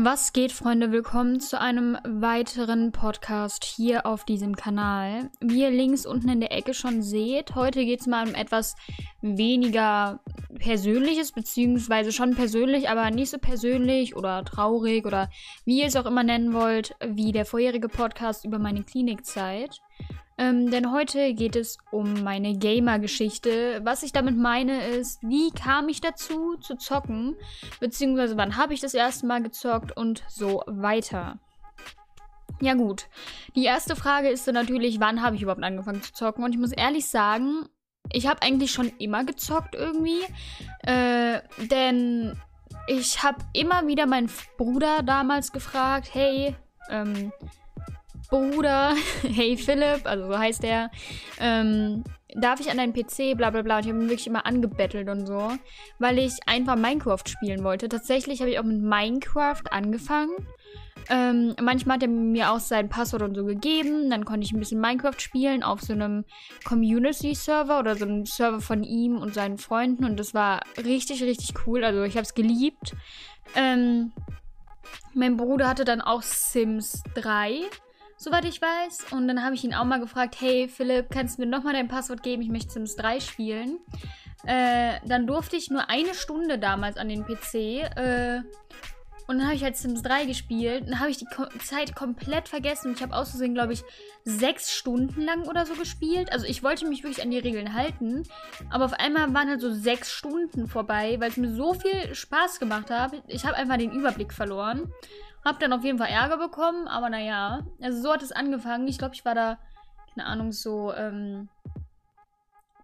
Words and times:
Was 0.00 0.32
geht, 0.32 0.52
Freunde? 0.52 0.92
Willkommen 0.92 1.40
zu 1.40 1.60
einem 1.60 1.98
weiteren 2.04 2.92
Podcast 2.92 3.64
hier 3.64 4.06
auf 4.06 4.24
diesem 4.24 4.54
Kanal. 4.54 5.28
Wie 5.40 5.62
ihr 5.62 5.72
links 5.72 6.06
unten 6.06 6.28
in 6.28 6.38
der 6.38 6.52
Ecke 6.52 6.72
schon 6.72 7.02
seht, 7.02 7.56
heute 7.56 7.84
geht 7.84 8.02
es 8.02 8.06
mal 8.06 8.28
um 8.28 8.36
etwas 8.36 8.76
weniger 9.22 10.20
Persönliches, 10.60 11.32
beziehungsweise 11.32 12.12
schon 12.12 12.36
persönlich, 12.36 12.88
aber 12.88 13.10
nicht 13.10 13.30
so 13.30 13.38
persönlich 13.38 14.14
oder 14.14 14.44
traurig 14.44 15.04
oder 15.04 15.30
wie 15.64 15.80
ihr 15.80 15.86
es 15.86 15.96
auch 15.96 16.06
immer 16.06 16.22
nennen 16.22 16.52
wollt, 16.52 16.94
wie 17.04 17.32
der 17.32 17.44
vorherige 17.44 17.88
Podcast 17.88 18.44
über 18.44 18.60
meine 18.60 18.84
Klinikzeit. 18.84 19.80
Ähm, 20.38 20.70
denn 20.70 20.92
heute 20.92 21.34
geht 21.34 21.56
es 21.56 21.78
um 21.90 22.22
meine 22.22 22.56
Gamer-Geschichte. 22.56 23.80
Was 23.82 24.04
ich 24.04 24.12
damit 24.12 24.36
meine 24.36 24.86
ist, 24.86 25.20
wie 25.22 25.50
kam 25.50 25.88
ich 25.88 26.00
dazu 26.00 26.56
zu 26.56 26.76
zocken, 26.76 27.36
beziehungsweise 27.80 28.36
wann 28.36 28.56
habe 28.56 28.72
ich 28.72 28.80
das 28.80 28.94
erste 28.94 29.26
Mal 29.26 29.42
gezockt 29.42 29.96
und 29.96 30.22
so 30.28 30.62
weiter. 30.66 31.38
Ja 32.60 32.74
gut, 32.74 33.06
die 33.54 33.64
erste 33.64 33.94
Frage 33.96 34.28
ist 34.28 34.46
dann 34.46 34.54
natürlich, 34.54 35.00
wann 35.00 35.22
habe 35.22 35.36
ich 35.36 35.42
überhaupt 35.42 35.62
angefangen 35.62 36.02
zu 36.02 36.12
zocken? 36.12 36.44
Und 36.44 36.52
ich 36.52 36.58
muss 36.58 36.72
ehrlich 36.72 37.06
sagen, 37.06 37.68
ich 38.12 38.26
habe 38.26 38.42
eigentlich 38.42 38.72
schon 38.72 38.92
immer 38.98 39.24
gezockt 39.24 39.74
irgendwie, 39.74 40.22
äh, 40.82 41.40
denn 41.70 42.40
ich 42.86 43.22
habe 43.22 43.38
immer 43.52 43.86
wieder 43.86 44.06
meinen 44.06 44.30
Bruder 44.56 45.02
damals 45.02 45.52
gefragt, 45.52 46.10
hey, 46.12 46.56
ähm, 46.90 47.32
Bruder, 48.28 48.94
hey 49.22 49.56
Philipp, 49.56 50.04
also 50.04 50.26
so 50.26 50.38
heißt 50.38 50.64
er, 50.64 50.90
ähm, 51.40 52.04
darf 52.34 52.60
ich 52.60 52.70
an 52.70 52.76
deinen 52.76 52.92
PC, 52.92 53.36
bla 53.36 53.50
bla 53.50 53.62
bla. 53.62 53.76
Und 53.76 53.86
ich 53.86 53.88
habe 53.90 54.02
ihn 54.02 54.08
wirklich 54.08 54.26
immer 54.26 54.44
angebettelt 54.44 55.08
und 55.08 55.26
so, 55.26 55.52
weil 55.98 56.18
ich 56.18 56.34
einfach 56.46 56.76
Minecraft 56.76 57.26
spielen 57.26 57.64
wollte. 57.64 57.88
Tatsächlich 57.88 58.40
habe 58.40 58.50
ich 58.50 58.58
auch 58.58 58.64
mit 58.64 58.82
Minecraft 58.82 59.62
angefangen. 59.70 60.32
Ähm, 61.10 61.54
manchmal 61.60 61.94
hat 61.94 62.02
er 62.02 62.08
mir 62.08 62.52
auch 62.52 62.60
sein 62.60 62.90
Passwort 62.90 63.22
und 63.22 63.34
so 63.34 63.46
gegeben. 63.46 64.10
Dann 64.10 64.26
konnte 64.26 64.44
ich 64.44 64.52
ein 64.52 64.58
bisschen 64.58 64.80
Minecraft 64.80 65.18
spielen 65.18 65.62
auf 65.62 65.80
so 65.80 65.94
einem 65.94 66.26
Community-Server 66.64 67.78
oder 67.78 67.96
so 67.96 68.04
einem 68.04 68.26
Server 68.26 68.60
von 68.60 68.82
ihm 68.82 69.16
und 69.16 69.32
seinen 69.32 69.56
Freunden. 69.56 70.04
Und 70.04 70.20
das 70.20 70.34
war 70.34 70.60
richtig, 70.76 71.22
richtig 71.22 71.54
cool. 71.66 71.82
Also 71.82 72.02
ich 72.02 72.14
habe 72.14 72.24
es 72.24 72.34
geliebt. 72.34 72.94
Ähm, 73.54 74.12
mein 75.14 75.38
Bruder 75.38 75.66
hatte 75.66 75.86
dann 75.86 76.02
auch 76.02 76.20
Sims 76.20 77.02
3 77.14 77.62
soweit 78.18 78.44
ich 78.44 78.60
weiß. 78.60 79.12
Und 79.12 79.28
dann 79.28 79.42
habe 79.42 79.54
ich 79.54 79.64
ihn 79.64 79.74
auch 79.74 79.84
mal 79.84 80.00
gefragt, 80.00 80.36
hey 80.40 80.68
Philipp, 80.68 81.10
kannst 81.10 81.38
du 81.38 81.42
mir 81.42 81.48
nochmal 81.48 81.72
dein 81.72 81.88
Passwort 81.88 82.22
geben? 82.22 82.42
Ich 82.42 82.50
möchte 82.50 82.72
Sims 82.72 82.96
3 82.96 83.20
spielen. 83.20 83.78
Äh, 84.44 85.00
dann 85.06 85.26
durfte 85.26 85.56
ich 85.56 85.70
nur 85.70 85.88
eine 85.88 86.14
Stunde 86.14 86.58
damals 86.58 86.96
an 86.96 87.08
den 87.08 87.24
PC. 87.24 87.54
Äh, 87.54 88.42
und 89.28 89.36
dann 89.36 89.46
habe 89.46 89.56
ich 89.56 89.62
halt 89.62 89.76
Sims 89.76 90.02
3 90.02 90.24
gespielt. 90.24 90.84
Dann 90.86 91.00
habe 91.00 91.10
ich 91.10 91.18
die 91.18 91.26
Ko 91.26 91.44
Zeit 91.62 91.94
komplett 91.94 92.48
vergessen. 92.48 92.94
Ich 92.96 93.02
habe 93.02 93.14
aus 93.14 93.28
Versehen, 93.30 93.52
glaube 93.52 93.74
ich, 93.74 93.84
sechs 94.24 94.72
Stunden 94.72 95.20
lang 95.20 95.46
oder 95.46 95.66
so 95.66 95.74
gespielt. 95.74 96.32
Also 96.32 96.46
ich 96.46 96.62
wollte 96.62 96.86
mich 96.86 97.02
wirklich 97.02 97.22
an 97.22 97.30
die 97.30 97.38
Regeln 97.38 97.74
halten. 97.74 98.22
Aber 98.70 98.86
auf 98.86 98.94
einmal 98.94 99.34
waren 99.34 99.50
halt 99.50 99.60
so 99.60 99.70
sechs 99.70 100.12
Stunden 100.12 100.66
vorbei, 100.66 101.16
weil 101.20 101.30
es 101.30 101.36
mir 101.36 101.54
so 101.54 101.74
viel 101.74 102.14
Spaß 102.14 102.58
gemacht 102.58 102.88
hat. 102.88 103.22
Ich 103.26 103.44
habe 103.44 103.56
einfach 103.56 103.76
den 103.76 103.92
Überblick 103.92 104.32
verloren. 104.32 104.90
Hab 105.44 105.60
dann 105.60 105.72
auf 105.72 105.84
jeden 105.84 105.98
Fall 105.98 106.08
Ärger 106.08 106.36
bekommen, 106.36 106.88
aber 106.88 107.10
naja. 107.10 107.66
Also 107.80 108.02
so 108.02 108.12
hat 108.12 108.22
es 108.22 108.32
angefangen. 108.32 108.88
Ich 108.88 108.98
glaube, 108.98 109.14
ich 109.14 109.24
war 109.24 109.34
da, 109.34 109.58
keine 110.14 110.26
Ahnung, 110.26 110.52
so 110.52 110.92
ähm, 110.92 111.48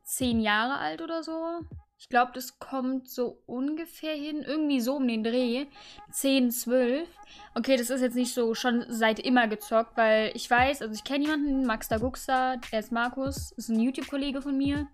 zehn 0.05 0.41
Jahre 0.41 0.79
alt 0.79 1.03
oder 1.03 1.23
so. 1.23 1.61
Ich 1.99 2.09
glaube, 2.09 2.33
das 2.35 2.59
kommt 2.59 3.09
so 3.09 3.43
ungefähr 3.47 4.15
hin. 4.15 4.43
Irgendwie 4.43 4.81
so 4.81 4.97
um 4.97 5.09
den 5.09 5.25
Dreh. 5.25 5.67
10, 6.11 6.51
12. 6.51 7.09
Okay, 7.55 7.77
das 7.77 7.89
ist 7.89 8.03
jetzt 8.03 8.17
nicht 8.17 8.35
so 8.35 8.55
schon 8.55 8.85
seit 8.89 9.19
immer 9.19 9.49
gezockt, 9.49 9.97
weil 9.97 10.31
ich 10.35 10.51
weiß, 10.51 10.83
also 10.83 10.93
ich 10.93 11.05
kenne 11.05 11.25
jemanden, 11.25 11.65
Max 11.65 11.89
Daguxa, 11.89 12.57
er 12.71 12.79
ist 12.79 12.93
Markus, 12.93 13.53
ist 13.53 13.71
ein 13.71 13.81
YouTube-Kollege 13.81 14.43
von 14.43 14.57
mir. 14.57 14.87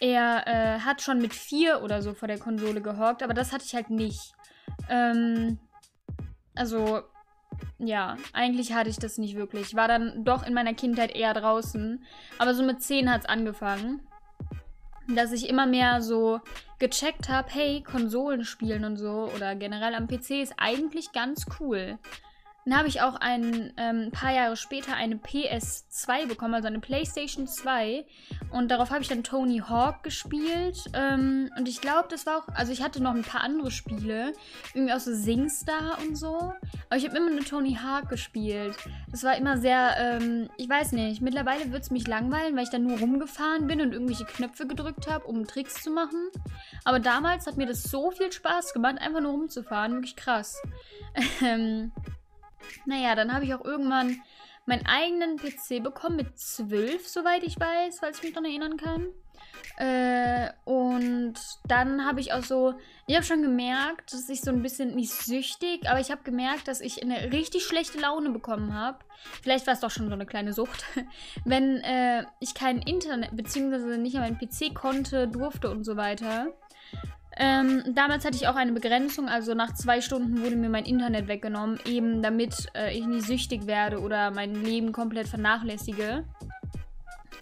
Er 0.00 0.46
äh, 0.46 0.80
hat 0.80 1.02
schon 1.02 1.20
mit 1.20 1.34
vier 1.34 1.82
oder 1.82 2.02
so 2.02 2.14
vor 2.14 2.28
der 2.28 2.38
Konsole 2.38 2.80
gehockt, 2.80 3.22
aber 3.22 3.34
das 3.34 3.52
hatte 3.52 3.64
ich 3.66 3.74
halt 3.74 3.90
nicht. 3.90 4.32
Ähm, 4.88 5.58
also, 6.54 7.02
ja, 7.78 8.16
eigentlich 8.32 8.72
hatte 8.72 8.90
ich 8.90 8.98
das 8.98 9.18
nicht 9.18 9.36
wirklich. 9.36 9.68
Ich 9.68 9.76
war 9.76 9.88
dann 9.88 10.24
doch 10.24 10.46
in 10.46 10.54
meiner 10.54 10.74
Kindheit 10.74 11.14
eher 11.14 11.34
draußen. 11.34 12.04
Aber 12.38 12.54
so 12.54 12.62
mit 12.62 12.82
10 12.82 13.10
hat 13.10 13.22
es 13.22 13.28
angefangen. 13.28 14.00
Dass 15.08 15.32
ich 15.32 15.48
immer 15.48 15.66
mehr 15.66 16.00
so 16.00 16.40
gecheckt 16.78 17.28
habe, 17.28 17.48
hey, 17.50 17.82
Konsolen 17.82 18.44
spielen 18.44 18.84
und 18.84 18.96
so 18.96 19.30
oder 19.34 19.54
generell 19.54 19.94
am 19.94 20.08
PC 20.08 20.42
ist 20.42 20.54
eigentlich 20.56 21.12
ganz 21.12 21.46
cool. 21.60 21.98
Dann 22.64 22.78
habe 22.78 22.88
ich 22.88 23.02
auch 23.02 23.16
ein 23.16 23.72
ähm, 23.76 24.10
paar 24.10 24.32
Jahre 24.32 24.56
später 24.56 24.94
eine 24.94 25.16
PS2 25.16 26.26
bekommen, 26.26 26.54
also 26.54 26.68
eine 26.68 26.80
PlayStation 26.80 27.46
2. 27.46 28.06
Und 28.50 28.70
darauf 28.70 28.90
habe 28.90 29.02
ich 29.02 29.08
dann 29.08 29.22
Tony 29.22 29.58
Hawk 29.58 30.02
gespielt. 30.02 30.78
Ähm, 30.94 31.50
und 31.58 31.68
ich 31.68 31.82
glaube, 31.82 32.08
das 32.08 32.24
war 32.24 32.38
auch, 32.38 32.48
also 32.54 32.72
ich 32.72 32.82
hatte 32.82 33.02
noch 33.02 33.14
ein 33.14 33.22
paar 33.22 33.42
andere 33.42 33.70
Spiele. 33.70 34.32
Irgendwie 34.72 34.94
auch 34.94 35.00
so 35.00 35.14
Singstar 35.14 35.98
und 36.06 36.16
so. 36.16 36.54
Aber 36.88 36.96
ich 36.96 37.06
habe 37.06 37.16
immer 37.18 37.30
nur 37.30 37.44
Tony 37.44 37.74
Hawk 37.74 38.08
gespielt. 38.08 38.76
Das 39.10 39.24
war 39.24 39.36
immer 39.36 39.58
sehr, 39.58 39.94
ähm, 39.98 40.48
ich 40.56 40.68
weiß 40.68 40.92
nicht, 40.92 41.20
mittlerweile 41.20 41.70
wird 41.70 41.82
es 41.82 41.90
mich 41.90 42.06
langweilen, 42.06 42.56
weil 42.56 42.64
ich 42.64 42.70
dann 42.70 42.84
nur 42.84 42.98
rumgefahren 42.98 43.66
bin 43.66 43.82
und 43.82 43.92
irgendwelche 43.92 44.24
Knöpfe 44.24 44.66
gedrückt 44.66 45.10
habe, 45.10 45.26
um 45.26 45.46
Tricks 45.46 45.82
zu 45.82 45.90
machen. 45.90 46.30
Aber 46.84 46.98
damals 46.98 47.46
hat 47.46 47.58
mir 47.58 47.66
das 47.66 47.82
so 47.82 48.10
viel 48.10 48.32
Spaß 48.32 48.72
gemacht, 48.72 48.98
einfach 48.98 49.20
nur 49.20 49.32
rumzufahren. 49.32 49.92
Wirklich 49.92 50.16
krass. 50.16 50.62
Ähm, 51.42 51.92
naja, 52.86 53.14
dann 53.14 53.32
habe 53.32 53.44
ich 53.44 53.54
auch 53.54 53.64
irgendwann 53.64 54.20
meinen 54.66 54.86
eigenen 54.86 55.36
PC 55.36 55.82
bekommen 55.82 56.16
mit 56.16 56.38
12, 56.38 57.06
soweit 57.06 57.42
ich 57.42 57.58
weiß, 57.58 57.98
falls 58.00 58.18
ich 58.18 58.24
mich 58.24 58.34
noch 58.34 58.44
erinnern 58.44 58.76
kann. 58.76 59.08
Äh, 59.76 60.50
und 60.64 61.34
dann 61.66 62.06
habe 62.06 62.20
ich 62.20 62.32
auch 62.32 62.44
so, 62.44 62.74
ich 63.06 63.14
habe 63.16 63.24
schon 63.24 63.42
gemerkt, 63.42 64.12
dass 64.12 64.28
ich 64.28 64.40
so 64.40 64.50
ein 64.50 64.62
bisschen 64.62 64.94
nicht 64.94 65.10
süchtig, 65.10 65.88
aber 65.88 66.00
ich 66.00 66.10
habe 66.10 66.22
gemerkt, 66.22 66.68
dass 66.68 66.80
ich 66.80 67.02
eine 67.02 67.32
richtig 67.32 67.64
schlechte 67.64 67.98
Laune 67.98 68.30
bekommen 68.30 68.74
habe. 68.74 68.98
Vielleicht 69.42 69.66
war 69.66 69.74
es 69.74 69.80
doch 69.80 69.90
schon 69.90 70.06
so 70.06 70.12
eine 70.12 70.26
kleine 70.26 70.52
Sucht, 70.52 70.84
wenn 71.44 71.78
äh, 71.78 72.24
ich 72.40 72.54
kein 72.54 72.78
Internet 72.82 73.36
beziehungsweise 73.36 73.98
nicht 73.98 74.16
an 74.16 74.22
meinen 74.22 74.38
PC 74.38 74.74
konnte, 74.74 75.28
durfte 75.28 75.70
und 75.70 75.84
so 75.84 75.96
weiter. 75.96 76.52
Ähm, 77.36 77.82
damals 77.94 78.24
hatte 78.24 78.36
ich 78.36 78.46
auch 78.46 78.54
eine 78.54 78.72
Begrenzung, 78.72 79.28
also 79.28 79.54
nach 79.54 79.74
zwei 79.74 80.00
Stunden 80.00 80.42
wurde 80.42 80.54
mir 80.54 80.68
mein 80.68 80.84
Internet 80.84 81.26
weggenommen, 81.26 81.80
eben 81.84 82.22
damit 82.22 82.68
äh, 82.76 82.96
ich 82.96 83.06
nicht 83.06 83.26
süchtig 83.26 83.66
werde 83.66 84.00
oder 84.00 84.30
mein 84.30 84.62
Leben 84.62 84.92
komplett 84.92 85.26
vernachlässige. 85.28 86.24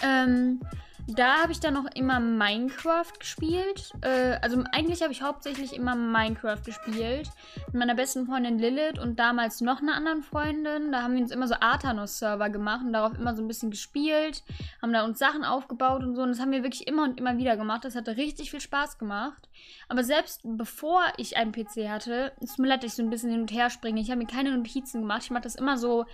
Ähm, 0.03 0.61
da 1.09 1.43
habe 1.43 1.53
ich 1.53 1.61
dann 1.61 1.75
noch 1.75 1.87
immer 1.95 2.21
Minecraft 2.21 3.13
gespielt. 3.19 3.93
Äh, 4.03 4.39
also 4.41 4.63
eigentlich 4.73 5.03
habe 5.03 5.13
ich 5.13 5.23
hauptsächlich 5.23 5.75
immer 5.75 5.95
Minecraft 5.95 6.63
gespielt. 6.65 7.31
Mit 7.67 7.75
meiner 7.75 7.95
besten 7.95 8.27
Freundin 8.27 8.59
Lilith 8.59 8.99
und 8.99 9.19
damals 9.19 9.61
noch 9.61 9.81
einer 9.81 9.95
anderen 9.95 10.23
Freundin. 10.23 10.93
Da 10.93 11.03
haben 11.03 11.15
wir 11.15 11.23
uns 11.23 11.33
immer 11.33 11.49
so 11.49 11.55
Arthanos-Server 11.55 12.51
gemacht 12.51 12.85
und 12.85 12.93
darauf 12.93 13.19
immer 13.19 13.35
so 13.35 13.43
ein 13.43 13.49
bisschen 13.49 13.71
gespielt. 13.71 14.45
Haben 14.81 14.93
da 14.93 15.05
uns 15.05 15.19
Sachen 15.19 15.45
aufgebaut 15.45 16.03
und 16.03 16.15
so. 16.15 16.23
Und 16.23 16.31
das 16.31 16.41
haben 16.41 16.53
wir 16.53 16.63
wirklich 16.63 16.87
immer 16.87 17.05
und 17.05 17.19
immer 17.19 17.37
wieder 17.37 17.57
gemacht. 17.57 17.85
Das 17.85 17.97
hatte 17.97 18.17
richtig 18.17 18.51
viel 18.51 18.61
Spaß 18.61 18.99
gemacht. 18.99 19.49
Aber 19.89 20.05
selbst 20.05 20.41
bevor 20.45 21.03
ich 21.17 21.37
einen 21.37 21.53
PC 21.53 21.89
hatte, 21.89 22.33
ist 22.41 22.59
mir 22.59 22.69
leid, 22.69 22.85
dass 22.85 22.93
ich 22.93 22.97
so 22.97 23.03
ein 23.03 23.11
bisschen 23.11 23.31
hin 23.31 23.41
und 23.41 23.53
her 23.53 23.71
springe. 23.71 24.01
Ich 24.01 24.11
habe 24.11 24.21
mir 24.21 24.27
keine 24.27 24.57
Notizen 24.57 25.01
gemacht. 25.01 25.23
Ich 25.25 25.31
mache 25.31 25.43
das 25.43 25.57
immer 25.57 25.77
so 25.79 26.07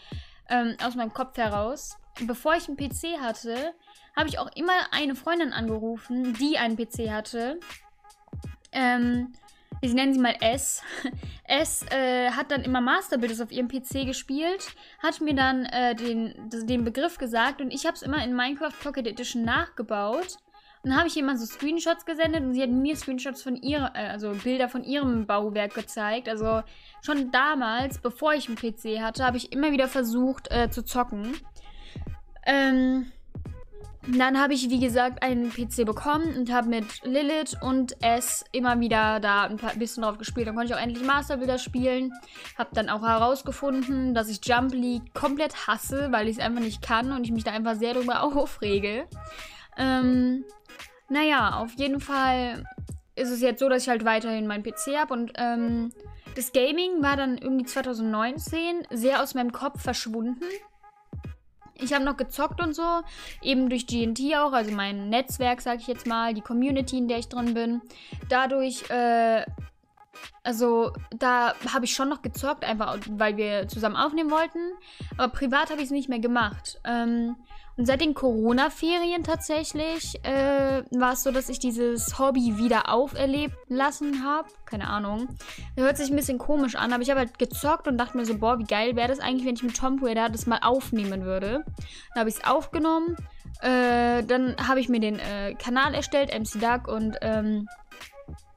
ähm, 0.49 0.76
aus 0.82 0.94
meinem 0.94 1.12
Kopf 1.12 1.37
heraus. 1.37 1.99
Bevor 2.20 2.54
ich 2.56 2.68
einen 2.68 2.76
PC 2.76 3.20
hatte, 3.20 3.74
habe 4.16 4.28
ich 4.28 4.38
auch 4.38 4.50
immer 4.56 4.72
eine 4.90 5.14
Freundin 5.14 5.52
angerufen, 5.52 6.34
die 6.34 6.58
einen 6.58 6.76
PC 6.76 7.10
hatte. 7.10 7.60
Ähm, 8.72 9.32
ich 9.80 9.94
nenne 9.94 10.12
sie 10.12 10.18
mal 10.18 10.34
S. 10.40 10.82
S 11.44 11.84
äh, 11.90 12.30
hat 12.30 12.50
dann 12.50 12.62
immer 12.62 12.80
Masterbuilders 12.80 13.40
auf 13.40 13.52
ihrem 13.52 13.69
PC 13.69 14.06
gespielt, 14.06 14.75
hat 15.02 15.20
mir 15.20 15.34
dann 15.34 15.64
äh, 15.66 15.94
den, 15.94 16.34
den 16.50 16.84
Begriff 16.84 17.19
gesagt 17.19 17.60
und 17.60 17.70
ich 17.70 17.87
habe 17.87 17.94
es 17.94 18.02
immer 18.02 18.22
in 18.25 18.34
Minecraft 18.34 18.72
Pocket 18.82 19.06
Edition 19.06 19.44
nachgebaut. 19.44 20.37
Und 20.82 20.90
dann 20.90 20.98
habe 20.98 21.08
ich 21.08 21.16
ihr 21.16 21.25
mal 21.25 21.37
so 21.37 21.44
Screenshots 21.44 22.04
gesendet 22.06 22.43
und 22.43 22.54
sie 22.54 22.62
hat 22.62 22.70
mir 22.70 22.96
Screenshots 22.96 23.43
von 23.43 23.56
ihrer, 23.56 23.94
äh, 23.94 24.08
also 24.08 24.32
Bilder 24.32 24.69
von 24.69 24.84
ihrem 24.84 25.26
Bauwerk 25.26 25.75
gezeigt. 25.75 26.28
Also 26.28 26.62
schon 27.02 27.31
damals, 27.31 27.98
bevor 27.98 28.34
ich 28.34 28.48
einen 28.48 28.56
PC 28.56 29.00
hatte, 29.00 29.25
habe 29.25 29.37
ich 29.37 29.52
immer 29.52 29.72
wieder 29.72 29.88
versucht 29.88 30.50
äh, 30.50 30.70
zu 30.70 30.84
zocken. 30.84 31.37
Ähm, 32.48 33.12
dann 34.06 34.40
habe 34.40 34.54
ich, 34.54 34.70
wie 34.70 34.80
gesagt, 34.80 35.22
einen 35.22 35.50
PC 35.50 35.84
bekommen 35.84 36.34
und 36.34 36.50
habe 36.50 36.68
mit 36.68 36.86
Lilith 37.04 37.58
und 37.60 38.02
S 38.02 38.42
immer 38.52 38.80
wieder 38.80 39.20
da 39.20 39.44
ein 39.44 39.58
paar, 39.58 39.74
bisschen 39.74 40.02
drauf 40.02 40.16
gespielt. 40.16 40.46
Dann 40.46 40.54
konnte 40.56 40.72
ich 40.72 40.78
auch 40.78 40.82
endlich 40.82 41.04
Masterbilder 41.04 41.58
spielen. 41.58 42.14
Habe 42.56 42.70
dann 42.72 42.88
auch 42.88 43.02
herausgefunden, 43.02 44.14
dass 44.14 44.30
ich 44.30 44.40
Jump 44.42 44.72
League 44.72 45.12
komplett 45.12 45.66
hasse, 45.66 46.08
weil 46.10 46.26
ich 46.26 46.38
es 46.38 46.42
einfach 46.42 46.62
nicht 46.62 46.80
kann 46.80 47.12
und 47.12 47.24
ich 47.24 47.32
mich 47.32 47.44
da 47.44 47.50
einfach 47.50 47.76
sehr 47.76 47.92
darüber 47.92 48.22
aufrege. 48.36 49.06
Ähm, 49.76 50.44
naja, 51.10 51.58
auf 51.58 51.72
jeden 51.74 52.00
Fall 52.00 52.64
ist 53.14 53.30
es 53.30 53.42
jetzt 53.42 53.60
so, 53.60 53.68
dass 53.68 53.82
ich 53.82 53.88
halt 53.90 54.06
weiterhin 54.06 54.46
meinen 54.46 54.62
PC 54.62 54.96
habe 54.96 55.12
und 55.12 55.32
ähm, 55.36 55.92
das 56.34 56.52
Gaming 56.52 57.02
war 57.02 57.16
dann 57.16 57.36
irgendwie 57.36 57.64
2019 57.64 58.86
sehr 58.90 59.22
aus 59.22 59.34
meinem 59.34 59.52
Kopf 59.52 59.82
verschwunden. 59.82 60.44
Ich 61.80 61.92
habe 61.92 62.04
noch 62.04 62.16
gezockt 62.16 62.60
und 62.60 62.75
so, 62.75 63.02
eben 63.40 63.69
durch 63.69 63.86
GNT 63.86 64.20
auch, 64.36 64.52
also 64.52 64.70
mein 64.72 65.08
Netzwerk, 65.08 65.60
sag 65.60 65.80
ich 65.80 65.86
jetzt 65.86 66.06
mal, 66.06 66.34
die 66.34 66.40
Community, 66.40 66.98
in 66.98 67.08
der 67.08 67.19
ich 67.19 67.28
drin 67.28 67.54
bin. 67.54 67.80
Dadurch, 68.28 68.90
äh, 68.90 69.44
also 70.42 70.92
da 71.16 71.54
habe 71.72 71.84
ich 71.84 71.94
schon 71.94 72.08
noch 72.08 72.22
gezockt, 72.22 72.64
einfach 72.64 72.98
weil 73.10 73.36
wir 73.36 73.69
zusammen 73.69 73.96
aufnehmen 73.96 74.30
wollten. 74.30 74.58
Aber 75.16 75.32
privat 75.32 75.70
habe 75.70 75.80
ich 75.80 75.86
es 75.86 75.90
nicht 75.92 76.08
mehr 76.08 76.19
gemacht. 76.19 76.80
Ähm, 76.84 77.36
und 77.78 77.86
seit 77.86 78.00
den 78.00 78.12
Corona-Ferien 78.12 79.22
tatsächlich 79.22 80.19
äh, 80.25 80.82
war 80.90 81.12
es 81.12 81.22
so, 81.22 81.30
dass 81.30 81.48
ich 81.48 81.60
dieses 81.60 82.19
Hobby 82.19 82.58
wieder 82.58 82.92
auferlebt 82.92 83.56
lassen 83.69 84.25
habe. 84.25 84.48
Keine 84.64 84.88
Ahnung. 84.88 85.28
Das 85.76 85.84
hört 85.84 85.96
sich 85.96 86.10
ein 86.10 86.16
bisschen 86.16 86.38
komisch 86.38 86.75
an, 86.75 86.92
aber 86.92 87.04
ich 87.04 87.10
habe 87.10 87.20
halt 87.20 87.38
gezockt 87.38 87.86
und 87.86 87.96
dachte 87.96 88.16
mir 88.16 88.26
so, 88.26 88.36
boah, 88.36 88.58
wie 88.58 88.64
geil 88.64 88.96
wäre 88.96 89.06
das 89.06 89.20
eigentlich, 89.20 89.46
wenn 89.46 89.54
ich 89.54 89.62
mit 89.62 89.76
Tomb 89.76 90.02
Raider 90.02 90.28
das 90.28 90.46
mal 90.46 90.58
aufnehmen 90.60 91.25
würde. 91.25 91.64
Dann 92.14 92.20
habe 92.20 92.28
ich 92.28 92.36
es 92.36 92.44
aufgenommen. 92.44 93.16
Äh, 93.60 94.24
dann 94.24 94.56
habe 94.66 94.81
ich 94.81 94.88
mir 94.88 95.00
den 95.00 95.20
äh, 95.20 95.54
Kanal 95.54 95.94
erstellt, 95.94 96.36
MC 96.36 96.60
Duck, 96.60 96.88
und 96.88 97.16
ähm, 97.22 97.69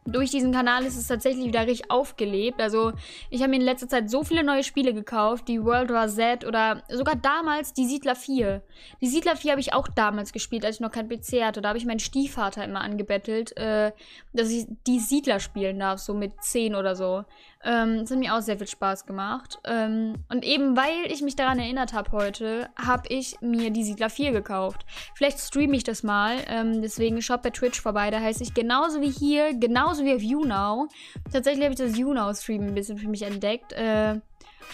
durch 0.06 0.32
diesen 0.32 0.52
Kanal 0.52 0.84
ist 0.86 0.98
es 0.98 1.08
tatsächlich 1.08 1.46
wieder 1.46 1.68
richtig 1.68 1.92
aufgelebt. 1.92 2.60
Also, 2.60 2.94
ich 3.30 3.42
habe 3.42 3.52
mir 3.52 3.58
in 3.58 3.62
letzter 3.62 3.88
Zeit 3.88 4.10
so 4.10 4.24
viele 4.24 4.44
neue 4.44 4.64
Spiele 4.64 4.94
gekauft, 4.94 5.48
die 5.48 5.64
World 5.64 5.90
War 5.92 6.08
Z 6.08 6.46
oder 6.46 6.84
sogar 6.90 7.16
damals 7.16 7.74
die 7.74 7.86
Siedler 7.86 8.16
4. 8.16 8.64
Die 9.02 9.08
Siedler 9.08 9.36
4 9.36 9.52
habe 9.52 9.62
ich 9.62 9.74
auch 9.74 9.88
damals 9.88 10.34
gespielt, 10.34 10.66
als 10.66 10.78
ich 10.78 10.82
noch 10.82 10.92
kein 10.92 11.08
PC 11.08 11.44
hatte. 11.44 11.62
Da 11.62 11.70
habe 11.70 11.78
ich 11.78 11.86
meinen 11.86 12.00
Stiefvater 12.00 12.64
immer 12.64 12.82
angebettelt, 12.82 13.56
äh, 13.58 13.92
dass 14.34 14.50
ich 14.50 14.66
die 14.88 15.00
Siedler 15.00 15.40
spielen 15.40 15.80
darf, 15.80 16.00
so 16.00 16.14
mit 16.14 16.34
10 16.42 16.76
oder 16.76 16.96
so. 16.96 17.24
Ähm, 17.64 18.00
das 18.00 18.12
hat 18.12 18.20
mir 18.20 18.36
auch 18.36 18.42
sehr 18.42 18.58
viel 18.58 18.68
Spaß 18.68 19.06
gemacht. 19.06 19.60
Ähm, 19.66 20.16
und 20.30 20.44
eben 20.44 20.76
weil 20.76 21.12
ich 21.12 21.22
mich 21.22 21.36
daran 21.36 21.60
erinnert 21.60 21.94
habe 21.94 22.12
heute, 22.12 22.70
habe 22.76 23.04
ich 23.10 23.40
mir 23.42 23.72
die 23.72 23.84
Siedler 23.84 24.10
4 24.10 24.32
gekauft. 24.32 24.86
Vielleicht 25.16 25.40
streame 25.40 25.76
ich 25.76 25.84
das 25.84 26.04
mal. 26.04 26.38
Ähm, 26.48 26.82
deswegen 26.82 27.22
schaut 27.22 27.44
bei 27.44 27.50
Twitch 27.50 27.82
vorbei. 27.82 28.10
Da 28.12 28.20
heiße 28.20 28.44
ich 28.44 28.54
genauso 28.54 29.02
wie 29.02 29.12
hier, 29.12 29.54
genauso 29.54 30.04
wie 30.04 30.14
auf 30.16 30.22
YouNow. 30.22 30.88
Tatsächlich 31.32 31.64
habe 31.64 31.74
ich 31.74 31.80
das 31.80 31.98
YouNow-Stream 31.98 32.68
ein 32.68 32.76
bisschen 32.76 32.98
für 32.98 33.08
mich 33.08 33.24
entdeckt. 33.24 33.74
Äh, 33.74 34.20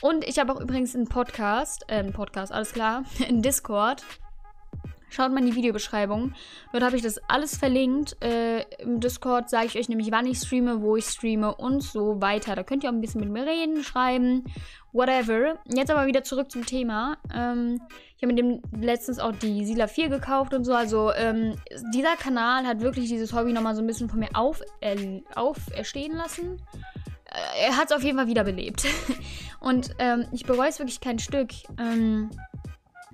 und 0.01 0.23
ich 0.27 0.39
habe 0.39 0.53
auch 0.53 0.61
übrigens 0.61 0.95
einen 0.95 1.07
Podcast, 1.07 1.85
äh, 1.87 1.95
einen 1.95 2.13
Podcast, 2.13 2.51
alles 2.51 2.73
klar, 2.73 3.03
in 3.27 3.41
Discord. 3.41 4.03
Schaut 5.09 5.31
mal 5.31 5.39
in 5.39 5.45
die 5.45 5.55
Videobeschreibung. 5.55 6.33
Dort 6.73 6.83
habe 6.83 6.97
ich 6.97 7.01
das 7.01 7.17
alles 7.29 7.57
verlinkt. 7.57 8.17
Äh, 8.21 8.63
Im 8.79 8.99
Discord 8.99 9.49
sage 9.49 9.67
ich 9.67 9.77
euch 9.77 9.87
nämlich, 9.89 10.11
wann 10.11 10.25
ich 10.25 10.39
streame, 10.39 10.81
wo 10.81 10.97
ich 10.97 11.05
streame 11.05 11.55
und 11.55 11.81
so 11.81 12.21
weiter. 12.21 12.55
Da 12.55 12.63
könnt 12.63 12.83
ihr 12.83 12.89
auch 12.89 12.93
ein 12.93 13.01
bisschen 13.01 13.21
mit 13.21 13.29
mir 13.29 13.45
reden, 13.45 13.83
schreiben, 13.83 14.43
whatever. 14.91 15.59
Jetzt 15.65 15.91
aber 15.91 16.07
wieder 16.07 16.23
zurück 16.23 16.51
zum 16.51 16.65
Thema. 16.65 17.17
Ähm, 17.33 17.79
ich 18.17 18.23
habe 18.23 18.33
mit 18.33 18.39
dem 18.39 18.61
letztens 18.81 19.19
auch 19.19 19.31
die 19.31 19.65
Sila 19.65 19.87
4 19.87 20.09
gekauft 20.09 20.53
und 20.53 20.65
so. 20.65 20.73
Also 20.73 21.13
ähm, 21.13 21.55
dieser 21.93 22.15
Kanal 22.15 22.65
hat 22.65 22.81
wirklich 22.81 23.07
dieses 23.07 23.31
Hobby 23.31 23.53
nochmal 23.53 23.75
so 23.75 23.81
ein 23.81 23.87
bisschen 23.87 24.09
von 24.09 24.19
mir 24.19 24.29
auf, 24.33 24.61
äh, 24.81 25.21
auferstehen 25.35 26.17
lassen. 26.17 26.61
Äh, 27.25 27.67
er 27.67 27.77
hat 27.77 27.91
es 27.91 27.95
auf 27.95 28.03
jeden 28.03 28.17
Fall 28.17 28.27
wiederbelebt. 28.27 28.85
und 29.59 29.91
ähm, 29.99 30.25
ich 30.31 30.45
bereue 30.45 30.69
es 30.69 30.79
wirklich 30.79 30.99
kein 30.99 31.19
Stück. 31.19 31.49
Ähm, 31.79 32.29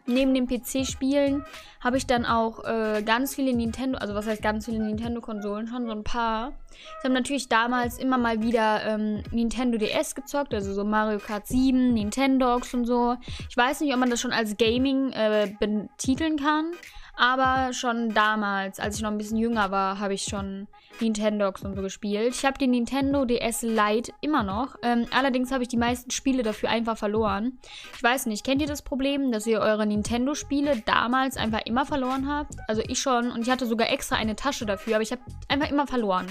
neben 0.05 0.33
dem 0.33 0.47
PC-Spielen 0.47 1.45
habe 1.79 1.97
ich 1.97 2.05
dann 2.05 2.25
auch 2.25 2.63
äh, 2.63 3.03
ganz 3.03 3.35
viele 3.35 3.53
Nintendo, 3.53 3.97
also 3.97 4.15
was 4.15 4.27
heißt 4.27 4.41
ganz 4.41 4.65
viele 4.65 4.79
Nintendo-Konsolen, 4.79 5.67
schon 5.67 5.85
so 5.85 5.91
ein 5.91 6.03
paar. 6.03 6.53
Ich 6.71 7.03
habe 7.03 7.13
natürlich 7.13 7.49
damals 7.49 7.97
immer 7.97 8.17
mal 8.17 8.41
wieder 8.41 8.83
ähm, 8.85 9.23
Nintendo 9.31 9.77
DS 9.77 10.15
gezockt, 10.15 10.53
also 10.53 10.73
so 10.73 10.83
Mario 10.83 11.19
Kart 11.19 11.47
7, 11.47 11.93
Nintendogs 11.93 12.73
und 12.73 12.85
so. 12.85 13.15
Ich 13.49 13.57
weiß 13.57 13.81
nicht, 13.81 13.93
ob 13.93 13.99
man 13.99 14.09
das 14.09 14.21
schon 14.21 14.31
als 14.31 14.57
Gaming 14.57 15.11
äh, 15.11 15.53
betiteln 15.59 16.37
kann, 16.37 16.71
aber 17.15 17.73
schon 17.73 18.13
damals, 18.13 18.79
als 18.79 18.97
ich 18.97 19.01
noch 19.01 19.11
ein 19.11 19.17
bisschen 19.17 19.37
jünger 19.37 19.71
war, 19.71 19.99
habe 19.99 20.13
ich 20.13 20.23
schon 20.23 20.67
Nintendogs 20.99 21.63
und 21.63 21.75
so 21.75 21.81
gespielt. 21.81 22.33
Ich 22.35 22.45
habe 22.45 22.57
den 22.57 22.71
Nintendo 22.71 23.25
DS 23.25 23.61
Lite 23.61 24.11
immer 24.21 24.43
noch. 24.43 24.75
Ähm, 24.83 25.05
allerdings 25.11 25.51
habe 25.51 25.63
ich 25.63 25.69
die 25.69 25.77
meisten 25.77 26.11
Spiele 26.11 26.43
dafür 26.43 26.69
einfach 26.69 26.97
verloren. 26.97 27.59
Ich 27.95 28.03
weiß 28.03 28.25
nicht, 28.27 28.43
kennt 28.43 28.61
ihr 28.61 28.67
das 28.67 28.81
Problem, 28.81 29.31
dass 29.31 29.47
ihr 29.47 29.59
eure 29.59 29.85
Nintendo-Spiele 29.85 30.81
damals 30.85 31.37
einfach 31.37 31.61
immer 31.65 31.85
verloren 31.85 32.27
habt? 32.27 32.53
Also 32.67 32.81
ich 32.87 32.99
schon 32.99 33.31
und 33.31 33.41
ich 33.41 33.49
hatte 33.49 33.65
sogar 33.65 33.89
extra 33.91 34.15
eine 34.15 34.35
Tasche 34.35 34.65
dafür, 34.65 34.95
aber 34.95 35.03
ich 35.03 35.11
habe 35.11 35.21
einfach 35.47 35.69
immer 35.69 35.87
verloren. 35.87 36.27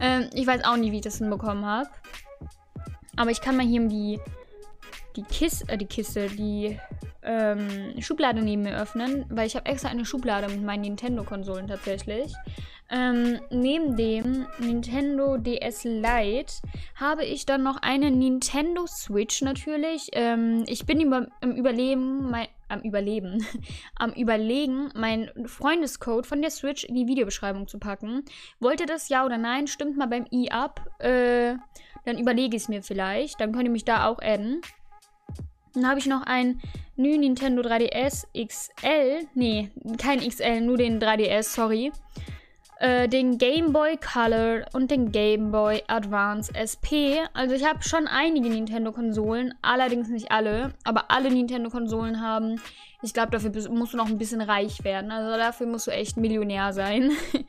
Ähm, 0.00 0.30
ich 0.34 0.46
weiß 0.46 0.64
auch 0.64 0.76
nicht, 0.76 0.92
wie 0.92 0.96
ich 0.96 1.02
das 1.02 1.18
hinbekommen 1.18 1.64
habe. 1.64 1.88
Aber 3.16 3.30
ich 3.30 3.40
kann 3.40 3.56
mal 3.56 3.66
hier 3.66 3.86
die 3.88 4.20
die 5.16 5.22
Kiste, 5.22 5.68
äh, 5.68 5.76
die 5.76 5.86
Kiste, 5.86 6.28
die 6.28 6.78
ähm, 7.22 7.94
Schublade 8.00 8.42
neben 8.42 8.62
mir 8.62 8.76
öffnen, 8.76 9.24
weil 9.28 9.46
ich 9.46 9.56
habe 9.56 9.66
extra 9.66 9.88
eine 9.88 10.04
Schublade 10.04 10.48
mit 10.48 10.62
meinen 10.62 10.82
Nintendo-Konsolen 10.82 11.68
tatsächlich. 11.68 12.32
Ähm, 12.94 13.40
neben 13.50 13.96
dem 13.96 14.46
Nintendo 14.58 15.38
DS 15.38 15.84
Lite 15.84 16.52
habe 16.94 17.24
ich 17.24 17.46
dann 17.46 17.62
noch 17.62 17.78
eine 17.80 18.10
Nintendo 18.10 18.86
Switch 18.86 19.40
natürlich. 19.40 20.10
Ähm, 20.12 20.64
ich 20.66 20.84
bin 20.84 21.00
über, 21.00 21.28
im 21.40 21.52
Überleben, 21.52 22.30
mein, 22.30 22.48
am 22.68 22.80
Überleben, 22.82 23.46
am 23.94 24.12
Überlegen, 24.12 24.90
meinen 24.94 25.48
Freundescode 25.48 26.26
von 26.26 26.42
der 26.42 26.50
Switch 26.50 26.84
in 26.84 26.94
die 26.94 27.06
Videobeschreibung 27.06 27.66
zu 27.66 27.78
packen. 27.78 28.24
Wollt 28.60 28.80
ihr 28.80 28.86
das 28.86 29.08
ja 29.08 29.24
oder 29.24 29.38
nein? 29.38 29.68
Stimmt 29.68 29.96
mal 29.96 30.08
beim 30.08 30.26
i 30.30 30.50
ab. 30.50 30.86
Äh, 30.98 31.54
dann 32.04 32.18
überlege 32.18 32.56
ich 32.56 32.64
es 32.64 32.68
mir 32.68 32.82
vielleicht. 32.82 33.40
Dann 33.40 33.52
könnt 33.52 33.64
ihr 33.64 33.70
mich 33.70 33.86
da 33.86 34.06
auch 34.06 34.18
adden. 34.20 34.60
Dann 35.72 35.88
habe 35.88 35.98
ich 35.98 36.06
noch 36.06 36.24
ein 36.26 36.60
New 36.96 37.18
Nintendo 37.18 37.62
3DS 37.62 38.26
XL. 38.34 39.26
Nee, 39.34 39.70
kein 39.98 40.20
XL, 40.20 40.60
nur 40.60 40.76
den 40.76 41.00
3DS, 41.00 41.44
sorry. 41.44 41.92
Äh, 42.78 43.08
den 43.08 43.38
Game 43.38 43.72
Boy 43.72 43.96
Color 43.96 44.66
und 44.72 44.90
den 44.90 45.12
Game 45.12 45.52
Boy 45.52 45.82
Advance 45.86 46.52
SP. 46.52 47.22
Also 47.32 47.54
ich 47.54 47.64
habe 47.64 47.82
schon 47.82 48.08
einige 48.08 48.48
Nintendo-Konsolen, 48.50 49.54
allerdings 49.62 50.08
nicht 50.08 50.32
alle. 50.32 50.74
Aber 50.82 51.10
alle 51.10 51.30
Nintendo-Konsolen 51.30 52.20
haben. 52.20 52.60
Ich 53.00 53.14
glaube, 53.14 53.30
dafür 53.30 53.52
musst 53.70 53.92
du 53.92 53.96
noch 53.96 54.08
ein 54.08 54.18
bisschen 54.18 54.40
reich 54.40 54.82
werden. 54.82 55.12
Also 55.12 55.36
dafür 55.36 55.68
musst 55.68 55.86
du 55.86 55.92
echt 55.92 56.16
Millionär 56.16 56.72
sein. 56.72 57.12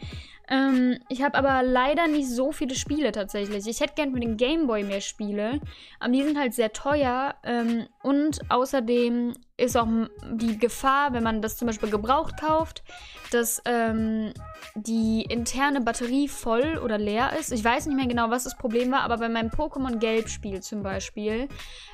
Ähm, 0.50 1.00
ich 1.08 1.24
habe 1.24 1.38
aber 1.38 1.64
leider 1.64 2.08
nicht 2.08 2.30
so 2.30 2.52
viele 2.52 2.76
Spiele 2.76 3.12
tatsächlich. 3.12 3.66
Ich 3.66 3.80
hätte 3.80 3.94
gern 3.96 4.14
für 4.14 4.20
den 4.20 4.36
Gameboy 4.36 4.84
mehr 4.84 5.00
Spiele, 5.00 5.62
aber 6.00 6.12
die 6.12 6.24
sind 6.24 6.38
halt 6.38 6.54
sehr 6.54 6.74
teuer. 6.74 7.36
Ähm, 7.44 7.88
und 8.04 8.40
außerdem 8.50 9.34
ist 9.56 9.78
auch 9.78 9.88
die 10.32 10.58
Gefahr, 10.58 11.14
wenn 11.14 11.24
man 11.24 11.42
das 11.42 11.56
zum 11.56 11.68
Beispiel 11.68 11.90
gebraucht 11.90 12.40
kauft, 12.40 12.84
dass 13.32 13.62
ähm, 13.66 14.34
die 14.76 15.22
interne 15.22 15.80
Batterie 15.80 16.28
voll 16.28 16.80
oder 16.84 16.98
leer 16.98 17.32
ist. 17.40 17.54
Ich 17.54 17.64
weiß 17.64 17.86
nicht 17.86 17.96
mehr 17.96 18.08
genau, 18.08 18.30
was 18.30 18.44
das 18.44 18.58
Problem 18.58 18.92
war, 18.92 19.02
aber 19.02 19.18
bei 19.18 19.30
meinem 19.30 19.50
Pokémon 19.50 20.00
Gelb-Spiel 20.00 20.62
zum 20.62 20.84
Beispiel 20.84 21.48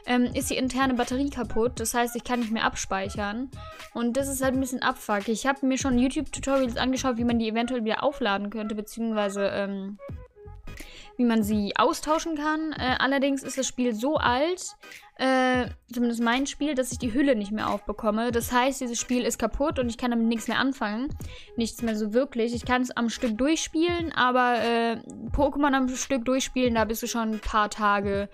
ähm, 0.07 0.25
ist 0.33 0.50
die 0.50 0.57
interne 0.57 0.95
Batterie 0.95 1.29
kaputt. 1.29 1.79
Das 1.79 1.93
heißt, 1.93 2.15
ich 2.15 2.24
kann 2.24 2.39
nicht 2.39 2.51
mehr 2.51 2.65
abspeichern. 2.65 3.51
Und 3.93 4.17
das 4.17 4.29
ist 4.29 4.43
halt 4.43 4.55
ein 4.55 4.60
bisschen 4.62 4.81
abfuck. 4.81 5.27
Ich 5.27 5.45
habe 5.45 5.65
mir 5.65 5.77
schon 5.77 6.00
YouTube-Tutorials 6.00 6.77
angeschaut, 6.77 7.17
wie 7.17 7.24
man 7.24 7.38
die 7.38 7.50
eventuell 7.50 7.86
wieder 7.86 8.03
aufladen 8.03 8.50
könnte, 8.50 8.74
beziehungsweise 8.74 9.45
ähm, 9.53 10.00
wie 11.17 11.25
man 11.25 11.43
sie 11.43 11.74
austauschen 11.75 12.36
kann. 12.36 12.71
Äh, 12.74 12.95
allerdings 13.00 13.43
ist 13.43 13.57
das 13.57 13.67
Spiel 13.67 13.93
so 13.93 14.17
alt, 14.17 14.75
äh, 15.19 15.67
zumindest 15.91 16.21
mein 16.21 16.48
Spiel, 16.48 16.75
dass 16.75 16.93
ich 16.93 16.98
die 16.98 17.13
Hülle 17.13 17.36
nicht 17.36 17.51
mehr 17.51 17.69
aufbekomme. 17.69 18.31
Das 18.31 18.53
heißt, 18.53 18.79
dieses 18.79 18.98
Spiel 18.98 19.24
ist 19.25 19.38
kaputt 19.38 19.77
und 19.77 19.89
ich 19.89 19.98
kann 19.98 20.12
damit 20.12 20.27
nichts 20.27 20.48
mehr 20.48 20.57
anfangen. 20.57 21.09
Nichts 21.57 21.81
mehr 21.81 21.98
so 21.98 22.13
wirklich. 22.13 22.53
Ich 22.53 22.65
kann 22.65 22.81
es 22.81 22.91
am 22.91 23.09
Stück 23.09 23.38
durchspielen, 23.38 24.13
aber 24.13 24.63
äh, 24.63 24.98
Pokémon 25.33 25.74
am 25.74 25.89
Stück 25.89 26.24
durchspielen, 26.24 26.75
da 26.75 26.86
bist 26.86 27.03
du 27.03 27.07
schon 27.07 27.33
ein 27.33 27.39
paar 27.39 27.69
Tage, 27.69 28.29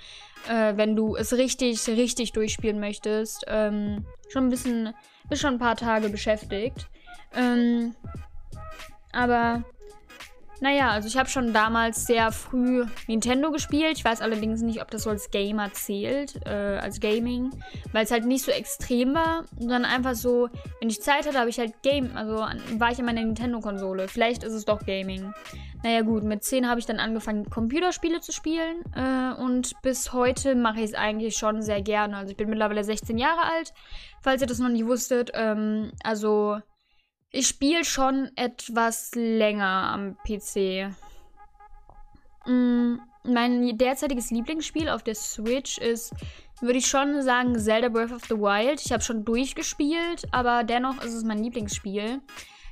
äh, 0.47 0.77
wenn 0.77 0.95
du 0.95 1.15
es 1.15 1.33
richtig, 1.33 1.87
richtig 1.87 2.33
durchspielen 2.33 2.79
möchtest. 2.79 3.45
Ähm, 3.47 4.05
schon 4.29 4.45
ein 4.45 4.49
bisschen, 4.51 4.93
bist 5.27 5.41
schon 5.41 5.55
ein 5.55 5.59
paar 5.59 5.77
Tage 5.77 6.09
beschäftigt. 6.09 6.87
Ähm, 7.33 7.95
aber 9.11 9.63
naja, 10.61 10.89
also 10.89 11.07
ich 11.07 11.17
habe 11.17 11.29
schon 11.29 11.53
damals 11.53 12.05
sehr 12.05 12.31
früh 12.31 12.85
Nintendo 13.07 13.51
gespielt. 13.51 13.97
Ich 13.97 14.05
weiß 14.05 14.21
allerdings 14.21 14.61
nicht, 14.61 14.81
ob 14.81 14.89
das 14.89 15.03
so 15.03 15.09
als 15.09 15.29
Gamer 15.31 15.71
zählt, 15.73 16.45
äh, 16.45 16.77
als 16.77 16.99
Gaming, 16.99 17.51
weil 17.91 18.05
es 18.05 18.11
halt 18.11 18.25
nicht 18.25 18.45
so 18.45 18.51
extrem 18.51 19.13
war, 19.13 19.45
sondern 19.57 19.85
einfach 19.85 20.15
so, 20.15 20.49
wenn 20.79 20.89
ich 20.89 21.01
Zeit 21.01 21.27
hatte, 21.27 21.39
habe 21.39 21.49
ich 21.49 21.59
halt 21.59 21.81
Game, 21.83 22.15
also 22.15 22.45
war 22.79 22.91
ich 22.91 22.99
in 22.99 23.05
meiner 23.05 23.23
Nintendo-Konsole. 23.23 24.07
Vielleicht 24.07 24.43
ist 24.43 24.53
es 24.53 24.65
doch 24.65 24.85
Gaming. 24.85 25.33
Naja 25.83 26.01
gut, 26.01 26.23
mit 26.23 26.43
10 26.43 26.67
habe 26.67 26.79
ich 26.79 26.85
dann 26.85 26.99
angefangen, 26.99 27.49
Computerspiele 27.49 28.21
zu 28.21 28.31
spielen 28.31 28.83
äh, 28.95 29.39
und 29.39 29.73
bis 29.81 30.13
heute 30.13 30.55
mache 30.55 30.79
ich 30.79 30.85
es 30.85 30.93
eigentlich 30.95 31.37
schon 31.37 31.61
sehr 31.61 31.81
gerne. 31.81 32.17
Also 32.17 32.31
ich 32.31 32.37
bin 32.37 32.49
mittlerweile 32.49 32.83
16 32.83 33.17
Jahre 33.17 33.43
alt, 33.43 33.73
falls 34.21 34.41
ihr 34.41 34.47
das 34.47 34.59
noch 34.59 34.69
nicht 34.69 34.87
wusstet. 34.87 35.31
Ähm, 35.33 35.91
also 36.03 36.59
ich 37.35 37.47
spiele 37.47 37.83
schon 37.83 38.31
etwas 38.37 39.11
länger 39.13 39.65
am 39.65 40.15
PC. 40.25 40.89
Mm, 42.45 42.95
mein 43.23 43.77
derzeitiges 43.77 44.31
Lieblingsspiel 44.31 44.87
auf 44.87 45.03
der 45.03 45.15
Switch 45.15 45.77
ist, 45.77 46.13
würde 46.61 46.77
ich 46.77 46.87
schon 46.87 47.21
sagen, 47.23 47.59
Zelda 47.59 47.89
Breath 47.89 48.13
of 48.13 48.23
the 48.25 48.35
Wild. 48.35 48.81
Ich 48.85 48.93
habe 48.93 49.03
schon 49.03 49.25
durchgespielt, 49.25 50.23
aber 50.31 50.63
dennoch 50.63 51.03
ist 51.03 51.13
es 51.13 51.25
mein 51.25 51.43
Lieblingsspiel. 51.43 52.21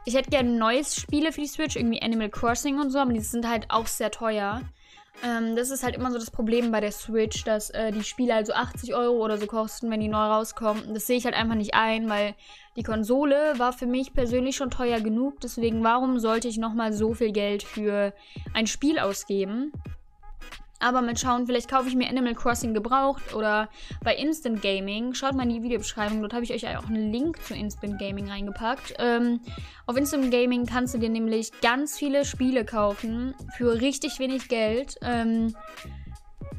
Ich 0.06 0.16
hätte 0.16 0.30
gerne 0.30 0.52
neues 0.52 0.96
Spiele 0.96 1.34
für 1.34 1.42
die 1.42 1.48
Switch, 1.48 1.76
irgendwie 1.76 2.02
Animal 2.02 2.30
Crossing 2.30 2.80
und 2.80 2.90
so, 2.90 3.00
aber 3.00 3.12
die 3.12 3.20
sind 3.20 3.48
halt 3.48 3.70
auch 3.70 3.88
sehr 3.88 4.12
teuer. 4.12 4.62
Ähm, 5.22 5.56
das 5.56 5.70
ist 5.70 5.84
halt 5.84 5.96
immer 5.96 6.12
so 6.12 6.18
das 6.18 6.32
Problem 6.32 6.72
bei 6.72 6.82
der 6.82 6.92
Switch, 6.92 7.44
dass 7.44 7.70
äh, 7.70 7.92
die 7.92 8.04
Spiele 8.04 8.34
halt 8.34 8.48
so 8.48 8.54
80 8.54 8.96
Euro 8.96 9.24
oder 9.24 9.38
so 9.38 9.46
kosten, 9.46 9.92
wenn 9.92 10.00
die 10.00 10.08
neu 10.08 10.18
rauskommen. 10.18 10.94
Das 10.94 11.06
sehe 11.06 11.18
ich 11.18 11.26
halt 11.26 11.36
einfach 11.36 11.56
nicht 11.56 11.76
ein, 11.76 12.10
weil 12.10 12.36
die 12.76 12.84
Konsole 12.84 13.54
war 13.58 13.74
für 13.74 13.86
mich 13.86 14.14
persönlich 14.14 14.56
schon 14.56 14.72
teuer 14.72 15.00
genug. 15.00 15.40
Deswegen, 15.42 15.84
warum 15.84 16.20
sollte 16.20 16.48
ich 16.48 16.58
nochmal 16.58 16.94
so 16.94 17.14
viel 17.14 17.32
Geld 17.32 17.64
für 17.64 18.14
ein 18.54 18.68
Spiel 18.68 18.98
ausgeben? 19.00 19.72
Aber 20.84 21.02
mal 21.02 21.16
schauen, 21.16 21.46
vielleicht 21.46 21.70
kaufe 21.70 21.88
ich 21.88 21.96
mir 21.96 22.10
Animal 22.10 22.36
Crossing 22.36 22.74
gebraucht 22.74 23.34
oder 23.34 23.70
bei 24.04 24.16
Instant 24.16 24.62
Gaming. 24.62 25.14
Schaut 25.14 25.34
mal 25.34 25.44
in 25.44 25.50
die 25.50 25.64
Videobeschreibung, 25.64 26.22
dort 26.22 26.34
habe 26.34 26.44
ich 26.44 26.54
euch 26.54 26.68
auch 26.78 26.88
einen 26.88 27.12
Link 27.12 27.42
zu 27.44 27.54
Instant 27.54 28.00
Gaming 28.00 28.30
reingepackt. 28.30 28.96
Ähm, 29.00 29.40
auf 29.88 29.96
Instant 29.96 30.30
Gaming 30.32 30.66
kannst 30.66 30.94
du 30.94 30.98
dir 30.98 31.10
nämlich 31.10 31.52
ganz 31.62 31.98
viele 31.98 32.26
Spiele 32.26 32.66
kaufen 32.66 33.34
für 33.56 33.80
richtig 33.80 34.20
wenig 34.20 34.50
Geld. 34.50 34.98
Ähm, 35.02 35.56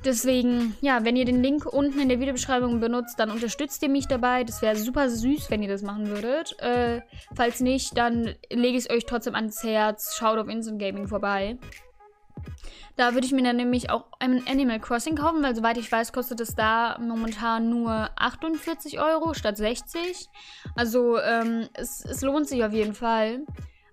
Deswegen, 0.04 0.76
ja, 0.82 1.02
wenn 1.02 1.16
ihr 1.16 1.24
den 1.24 1.42
Link 1.42 1.64
unten 1.64 1.98
in 1.98 2.10
der 2.10 2.20
Videobeschreibung 2.20 2.78
benutzt, 2.78 3.18
dann 3.18 3.30
unterstützt 3.30 3.82
ihr 3.82 3.88
mich 3.88 4.06
dabei. 4.06 4.44
Das 4.44 4.60
wäre 4.60 4.76
super 4.76 5.08
süß, 5.08 5.50
wenn 5.50 5.62
ihr 5.62 5.68
das 5.68 5.80
machen 5.80 6.08
würdet. 6.08 6.60
Äh, 6.60 7.00
falls 7.34 7.60
nicht, 7.60 7.96
dann 7.96 8.34
lege 8.50 8.76
ich 8.76 8.84
es 8.84 8.90
euch 8.90 9.06
trotzdem 9.06 9.34
ans 9.34 9.62
Herz. 9.64 10.14
Schaut 10.18 10.38
auf 10.38 10.48
Instant 10.48 10.78
Gaming 10.78 11.08
vorbei. 11.08 11.56
Da 12.96 13.14
würde 13.14 13.26
ich 13.26 13.32
mir 13.32 13.42
dann 13.42 13.56
nämlich 13.56 13.90
auch 13.90 14.04
ein 14.20 14.46
Animal 14.46 14.78
Crossing 14.78 15.16
kaufen, 15.16 15.42
weil 15.42 15.56
soweit 15.56 15.78
ich 15.78 15.90
weiß, 15.90 16.12
kostet 16.12 16.40
es 16.40 16.54
da 16.54 16.96
momentan 17.00 17.68
nur 17.68 18.10
48 18.16 19.00
Euro 19.00 19.34
statt 19.34 19.56
60. 19.56 20.28
Also 20.76 21.18
ähm, 21.18 21.68
es, 21.74 22.04
es 22.04 22.22
lohnt 22.22 22.48
sich 22.48 22.64
auf 22.64 22.72
jeden 22.72 22.94
Fall. 22.94 23.40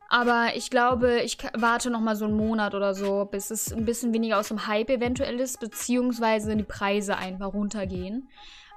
Aber 0.08 0.56
ich 0.56 0.70
glaube, 0.70 1.22
ich 1.22 1.38
warte 1.58 1.90
noch 1.90 2.02
mal 2.02 2.18
so 2.18 2.26
einen 2.26 2.36
Monat 2.36 2.76
oder 2.76 2.94
so, 2.94 3.26
bis 3.26 3.50
es 3.50 3.72
ein 3.72 3.86
bisschen 3.86 4.14
weniger 4.14 4.40
aus 4.40 4.50
dem 4.50 4.68
Hype 4.68 4.90
eventuell 4.90 5.40
ist, 5.40 5.60
beziehungsweise 5.60 6.56
die 6.56 6.64
Preise 6.64 7.18
einfach 7.18 7.54
runtergehen. 7.54 8.28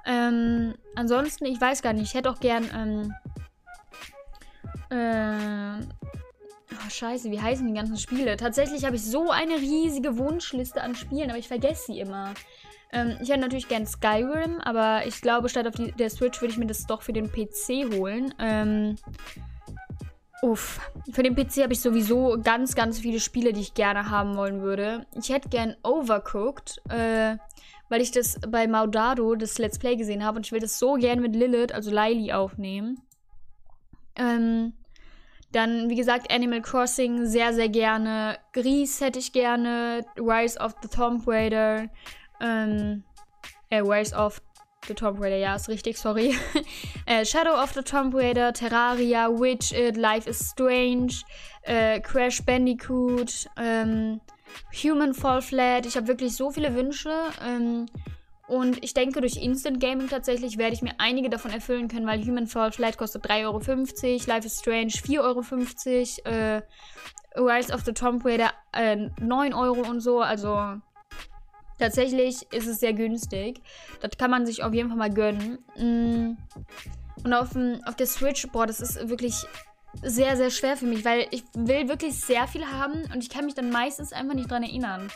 Ähm, 0.05 0.75
ansonsten, 0.95 1.45
ich 1.45 1.59
weiß 1.59 1.81
gar 1.81 1.93
nicht, 1.93 2.03
ich 2.03 2.13
hätte 2.13 2.29
auch 2.29 2.39
gern 2.39 2.65
ähm, 2.73 3.13
äh, 4.89 5.85
Oh, 6.75 6.89
scheiße, 6.89 7.31
wie 7.31 7.39
heißen 7.39 7.67
die 7.67 7.73
ganzen 7.73 7.97
Spiele? 7.97 8.37
Tatsächlich 8.37 8.85
habe 8.85 8.95
ich 8.95 9.03
so 9.03 9.29
eine 9.31 9.55
riesige 9.55 10.17
Wunschliste 10.17 10.81
an 10.81 10.95
Spielen, 10.95 11.29
aber 11.29 11.39
ich 11.39 11.47
vergesse 11.47 11.87
sie 11.87 11.99
immer. 11.99 12.33
Ähm, 12.91 13.17
ich 13.21 13.29
hätte 13.29 13.41
natürlich 13.41 13.67
gern 13.67 13.85
Skyrim, 13.85 14.59
aber 14.61 15.05
ich 15.05 15.21
glaube, 15.21 15.49
statt 15.49 15.67
auf 15.67 15.75
die, 15.75 15.91
der 15.91 16.09
Switch 16.09 16.41
würde 16.41 16.53
ich 16.53 16.57
mir 16.57 16.67
das 16.67 16.85
doch 16.85 17.01
für 17.01 17.13
den 17.13 17.31
PC 17.31 17.93
holen. 17.93 18.33
Ähm, 18.39 18.95
uff. 20.41 20.79
Für 21.11 21.23
den 21.23 21.35
PC 21.35 21.63
habe 21.63 21.73
ich 21.73 21.81
sowieso 21.81 22.37
ganz, 22.41 22.75
ganz 22.75 22.99
viele 22.99 23.19
Spiele, 23.19 23.53
die 23.53 23.61
ich 23.61 23.73
gerne 23.73 24.09
haben 24.09 24.35
wollen 24.35 24.61
würde. 24.61 25.05
Ich 25.15 25.29
hätte 25.29 25.49
gern 25.49 25.75
Overcooked, 25.83 26.81
äh, 26.89 27.37
weil 27.89 28.01
ich 28.01 28.11
das 28.11 28.39
bei 28.47 28.67
Maudado, 28.67 29.35
das 29.35 29.57
Let's 29.57 29.79
Play 29.79 29.95
gesehen 29.95 30.23
habe 30.23 30.37
und 30.37 30.45
ich 30.45 30.51
will 30.51 30.59
das 30.59 30.79
so 30.79 30.93
gern 30.93 31.19
mit 31.19 31.35
Lilith, 31.35 31.73
also 31.73 31.91
Lily, 31.91 32.31
aufnehmen. 32.31 33.01
Ähm, 34.15 34.73
dann, 35.55 35.89
wie 35.89 35.95
gesagt, 35.95 36.31
Animal 36.31 36.61
Crossing 36.61 37.25
sehr, 37.25 37.53
sehr 37.53 37.69
gerne. 37.69 38.37
Gries 38.51 38.99
hätte 38.99 39.19
ich 39.19 39.31
gerne. 39.31 40.05
Rise 40.17 40.59
of 40.59 40.75
the 40.81 40.89
Tomb 40.89 41.23
Raider. 41.25 41.87
Ähm, 42.41 43.03
äh, 43.69 43.79
Rise 43.79 44.13
of 44.15 44.41
the 44.87 44.93
Tomb 44.93 45.19
Raider, 45.19 45.37
ja, 45.37 45.55
ist 45.55 45.69
richtig, 45.69 45.97
sorry. 45.97 46.35
äh, 47.05 47.25
Shadow 47.25 47.53
of 47.61 47.73
the 47.73 47.81
Tomb 47.81 48.13
Raider, 48.13 48.51
Terraria, 48.53 49.29
Witch 49.29 49.71
It, 49.71 49.95
Life 49.95 50.29
is 50.29 50.51
Strange, 50.51 51.13
äh, 51.63 52.01
Crash 52.01 52.43
Bandicoot, 52.43 53.47
ähm, 53.57 54.19
Human 54.83 55.13
Fall 55.13 55.41
Flat. 55.41 55.85
Ich 55.85 55.95
habe 55.95 56.07
wirklich 56.07 56.35
so 56.35 56.51
viele 56.51 56.75
Wünsche. 56.75 57.13
Ähm, 57.45 57.87
und 58.47 58.83
ich 58.83 58.93
denke, 58.93 59.21
durch 59.21 59.37
Instant 59.37 59.79
Gaming 59.79 60.07
tatsächlich 60.07 60.57
werde 60.57 60.73
ich 60.73 60.81
mir 60.81 60.93
einige 60.99 61.29
davon 61.29 61.51
erfüllen 61.51 61.87
können, 61.87 62.05
weil 62.05 62.23
Human 62.23 62.47
Fall 62.47 62.71
Flight 62.71 62.97
kostet 62.97 63.25
3,50 63.25 63.43
Euro, 63.45 64.25
Life 64.27 64.45
is 64.45 64.59
Strange 64.59 64.91
4,50 64.91 66.25
Euro, 66.25 66.29
äh, 66.29 66.61
Rise 67.37 67.73
of 67.73 67.81
the 67.85 67.91
Tomb 67.91 68.23
Raider 68.23 68.51
äh, 68.71 69.09
9 69.19 69.53
Euro 69.53 69.81
und 69.89 69.99
so. 69.99 70.21
Also 70.21 70.79
tatsächlich 71.79 72.45
ist 72.53 72.67
es 72.67 72.79
sehr 72.79 72.93
günstig. 72.93 73.61
Das 74.01 74.11
kann 74.17 74.29
man 74.29 74.45
sich 74.45 74.63
auf 74.63 74.73
jeden 74.73 74.89
Fall 74.89 74.97
mal 74.97 75.13
gönnen. 75.13 75.57
Mm. 75.75 76.37
Und 77.23 77.33
auf, 77.33 77.49
auf 77.85 77.95
der 77.95 78.07
Switch, 78.07 78.47
boah, 78.51 78.67
das 78.67 78.79
ist 78.79 79.09
wirklich 79.09 79.35
sehr, 80.03 80.37
sehr 80.37 80.51
schwer 80.51 80.77
für 80.77 80.85
mich, 80.85 81.03
weil 81.03 81.27
ich 81.31 81.43
will 81.55 81.87
wirklich 81.87 82.19
sehr 82.19 82.47
viel 82.47 82.65
haben 82.65 83.05
und 83.13 83.23
ich 83.23 83.29
kann 83.29 83.45
mich 83.45 83.55
dann 83.55 83.71
meistens 83.71 84.13
einfach 84.13 84.35
nicht 84.35 84.51
dran 84.51 84.63
erinnern. 84.63 85.09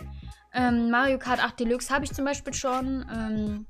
Ähm, 0.53 0.89
Mario 0.89 1.19
Kart 1.19 1.43
8 1.43 1.59
Deluxe 1.59 1.93
habe 1.93 2.05
ich 2.05 2.13
zum 2.13 2.25
Beispiel 2.25 2.53
schon. 2.53 3.05
Ähm, 3.13 3.65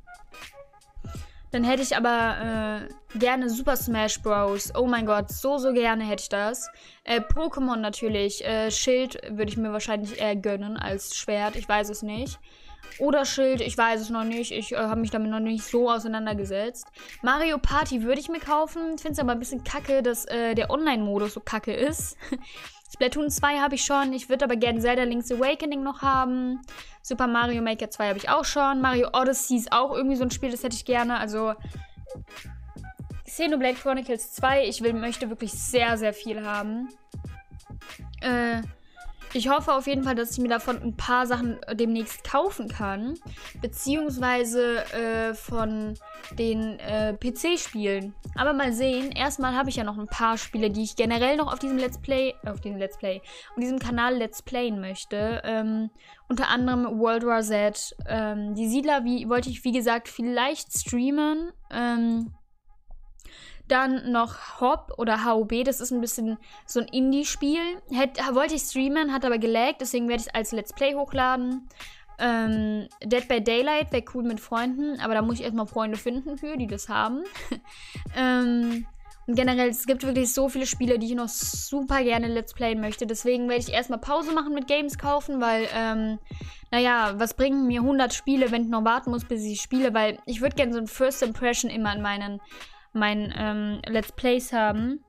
dann 1.51 1.63
hätte 1.63 1.81
ich 1.81 1.97
aber 1.97 2.87
äh, 3.15 3.17
gerne 3.17 3.49
Super 3.49 3.75
Smash 3.75 4.21
Bros. 4.21 4.71
Oh 4.75 4.85
mein 4.85 5.05
Gott, 5.05 5.31
so, 5.31 5.57
so 5.57 5.73
gerne 5.73 6.03
hätte 6.03 6.21
ich 6.21 6.29
das. 6.29 6.69
Äh, 7.03 7.21
Pokémon 7.21 7.77
natürlich. 7.77 8.45
Äh, 8.45 8.69
Schild 8.69 9.19
würde 9.29 9.51
ich 9.51 9.57
mir 9.57 9.73
wahrscheinlich 9.73 10.19
eher 10.19 10.35
gönnen 10.35 10.77
als 10.77 11.15
Schwert. 11.15 11.55
Ich 11.55 11.67
weiß 11.67 11.89
es 11.89 12.03
nicht. 12.03 12.39
Oder 12.99 13.25
Schild, 13.25 13.61
ich 13.61 13.77
weiß 13.77 14.01
es 14.01 14.09
noch 14.09 14.23
nicht. 14.23 14.51
Ich 14.51 14.73
äh, 14.73 14.77
habe 14.77 15.01
mich 15.01 15.09
damit 15.09 15.31
noch 15.31 15.39
nicht 15.39 15.63
so 15.63 15.89
auseinandergesetzt. 15.89 16.85
Mario 17.23 17.57
Party 17.57 18.03
würde 18.03 18.19
ich 18.19 18.29
mir 18.29 18.39
kaufen. 18.39 18.97
Finde 18.99 19.13
es 19.13 19.19
aber 19.19 19.31
ein 19.31 19.39
bisschen 19.39 19.63
kacke, 19.63 20.03
dass 20.03 20.25
äh, 20.25 20.53
der 20.53 20.69
Online-Modus 20.69 21.33
so 21.33 21.39
kacke 21.39 21.73
ist. 21.73 22.15
Splatoon 22.91 23.29
2 23.29 23.59
habe 23.59 23.75
ich 23.75 23.85
schon. 23.85 24.13
Ich 24.13 24.29
würde 24.29 24.45
aber 24.45 24.55
gerne 24.55 24.79
Zelda 24.79 25.03
Link's 25.03 25.31
Awakening 25.31 25.83
noch 25.83 26.01
haben. 26.01 26.61
Super 27.01 27.27
Mario 27.27 27.61
Maker 27.61 27.89
2 27.89 28.09
habe 28.09 28.17
ich 28.17 28.29
auch 28.29 28.45
schon. 28.45 28.81
Mario 28.81 29.09
Odyssey 29.13 29.57
ist 29.57 29.71
auch 29.71 29.95
irgendwie 29.95 30.15
so 30.15 30.23
ein 30.23 30.31
Spiel, 30.31 30.51
das 30.51 30.63
hätte 30.63 30.75
ich 30.75 30.85
gerne. 30.85 31.17
Also 31.17 31.53
Xenoblade 33.25 33.75
Chronicles 33.75 34.33
2, 34.33 34.65
ich 34.65 34.81
will, 34.81 34.93
möchte 34.93 35.29
wirklich 35.29 35.53
sehr, 35.53 35.97
sehr 35.97 36.13
viel 36.13 36.45
haben. 36.45 36.89
Äh, 38.21 38.61
ich 39.33 39.49
hoffe 39.49 39.73
auf 39.73 39.87
jeden 39.87 40.03
Fall, 40.03 40.15
dass 40.15 40.31
ich 40.31 40.39
mir 40.39 40.49
davon 40.49 40.81
ein 40.81 40.95
paar 40.95 41.27
Sachen 41.27 41.59
demnächst 41.73 42.23
kaufen 42.23 42.67
kann. 42.67 43.15
Beziehungsweise 43.61 44.85
äh, 44.93 45.33
von 45.33 45.93
den 46.37 46.79
äh, 46.79 47.13
PC-Spielen. 47.13 48.13
Aber 48.35 48.53
mal 48.53 48.73
sehen. 48.73 49.11
Erstmal 49.11 49.55
habe 49.55 49.69
ich 49.69 49.75
ja 49.75 49.83
noch 49.83 49.97
ein 49.97 50.07
paar 50.07 50.37
Spiele, 50.37 50.69
die 50.69 50.83
ich 50.83 50.95
generell 50.95 51.37
noch 51.37 51.51
auf 51.51 51.59
diesem 51.59 51.77
Let's 51.77 51.99
Play, 51.99 52.33
äh, 52.43 52.49
auf 52.49 52.61
diesem 52.61 52.77
Let's 52.77 52.97
Play, 52.97 53.21
auf 53.51 53.59
diesem 53.59 53.79
Kanal 53.79 54.15
Let's 54.15 54.41
Playen 54.41 54.79
möchte. 54.79 55.41
Ähm, 55.43 55.89
unter 56.27 56.49
anderem 56.49 56.99
World 56.99 57.25
War 57.25 57.41
Z. 57.41 57.95
Ähm, 58.07 58.55
die 58.55 58.67
Siedler 58.67 59.03
wie, 59.03 59.29
wollte 59.29 59.49
ich, 59.49 59.63
wie 59.63 59.71
gesagt, 59.71 60.07
vielleicht 60.07 60.73
streamen. 60.73 61.51
Ähm, 61.71 62.33
dann 63.71 64.11
noch 64.11 64.59
Hop 64.59 64.93
oder 64.97 65.25
HOB, 65.25 65.63
das 65.63 65.79
ist 65.79 65.91
ein 65.91 66.01
bisschen 66.01 66.37
so 66.65 66.79
ein 66.79 66.87
Indie-Spiel. 66.87 67.61
Wollte 68.33 68.55
ich 68.55 68.61
streamen, 68.61 69.13
hat 69.13 69.25
aber 69.25 69.37
gelaggt, 69.37 69.81
deswegen 69.81 70.07
werde 70.07 70.21
ich 70.21 70.27
es 70.27 70.33
als 70.33 70.51
Let's 70.51 70.73
Play 70.73 70.95
hochladen. 70.95 71.67
Ähm, 72.19 72.89
Dead 73.01 73.27
by 73.27 73.41
Daylight 73.41 73.91
wäre 73.93 74.03
cool 74.13 74.23
mit 74.23 74.41
Freunden, 74.41 74.99
aber 74.99 75.13
da 75.13 75.21
muss 75.21 75.35
ich 75.39 75.43
erstmal 75.43 75.67
Freunde 75.67 75.97
finden 75.97 76.37
für, 76.37 76.57
die 76.57 76.67
das 76.67 76.89
haben. 76.89 77.23
ähm, 78.17 78.85
und 79.29 79.35
generell, 79.35 79.69
es 79.69 79.85
gibt 79.85 80.03
wirklich 80.03 80.33
so 80.33 80.49
viele 80.49 80.65
Spiele, 80.65 80.97
die 80.97 81.05
ich 81.05 81.15
noch 81.15 81.29
super 81.29 82.03
gerne 82.03 82.27
Let's 82.27 82.55
Playen 82.55 82.81
möchte. 82.81 83.05
Deswegen 83.05 83.47
werde 83.47 83.61
ich 83.61 83.71
erstmal 83.71 83.99
Pause 83.99 84.33
machen 84.33 84.55
mit 84.55 84.67
Games 84.67 84.97
kaufen, 84.97 85.39
weil, 85.39 85.67
ähm, 85.75 86.17
naja, 86.71 87.13
was 87.17 87.35
bringen 87.35 87.67
mir 87.67 87.81
100 87.81 88.11
Spiele, 88.11 88.51
wenn 88.51 88.63
ich 88.63 88.69
noch 88.69 88.83
warten 88.83 89.11
muss, 89.11 89.25
bis 89.25 89.43
ich 89.43 89.61
spiele? 89.61 89.93
Weil 89.93 90.17
ich 90.25 90.41
würde 90.41 90.55
gerne 90.55 90.73
so 90.73 90.79
ein 90.79 90.87
First 90.87 91.21
Impression 91.21 91.69
immer 91.69 91.95
in 91.95 92.01
meinen 92.01 92.41
mein 92.93 93.33
ähm, 93.37 93.81
Let's 93.87 94.11
Plays 94.11 94.53
haben. 94.53 95.03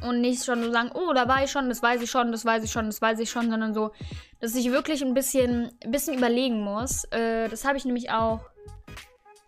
Und 0.00 0.20
nicht 0.20 0.44
schon 0.44 0.62
so 0.62 0.70
sagen, 0.70 0.90
oh, 0.94 1.12
da 1.12 1.28
war 1.28 1.44
ich 1.44 1.50
schon, 1.50 1.68
das 1.68 1.82
weiß 1.82 2.02
ich 2.02 2.10
schon, 2.10 2.32
das 2.32 2.44
weiß 2.44 2.64
ich 2.64 2.70
schon, 2.70 2.86
das 2.86 3.02
weiß 3.02 3.18
ich 3.18 3.30
schon, 3.30 3.50
sondern 3.50 3.74
so, 3.74 3.90
dass 4.40 4.54
ich 4.54 4.70
wirklich 4.70 5.02
ein 5.02 5.14
bisschen, 5.14 5.72
ein 5.82 5.90
bisschen 5.90 6.16
überlegen 6.16 6.60
muss. 6.60 7.04
Äh, 7.10 7.48
das 7.48 7.64
habe 7.64 7.76
ich 7.76 7.84
nämlich 7.84 8.10
auch 8.10 8.51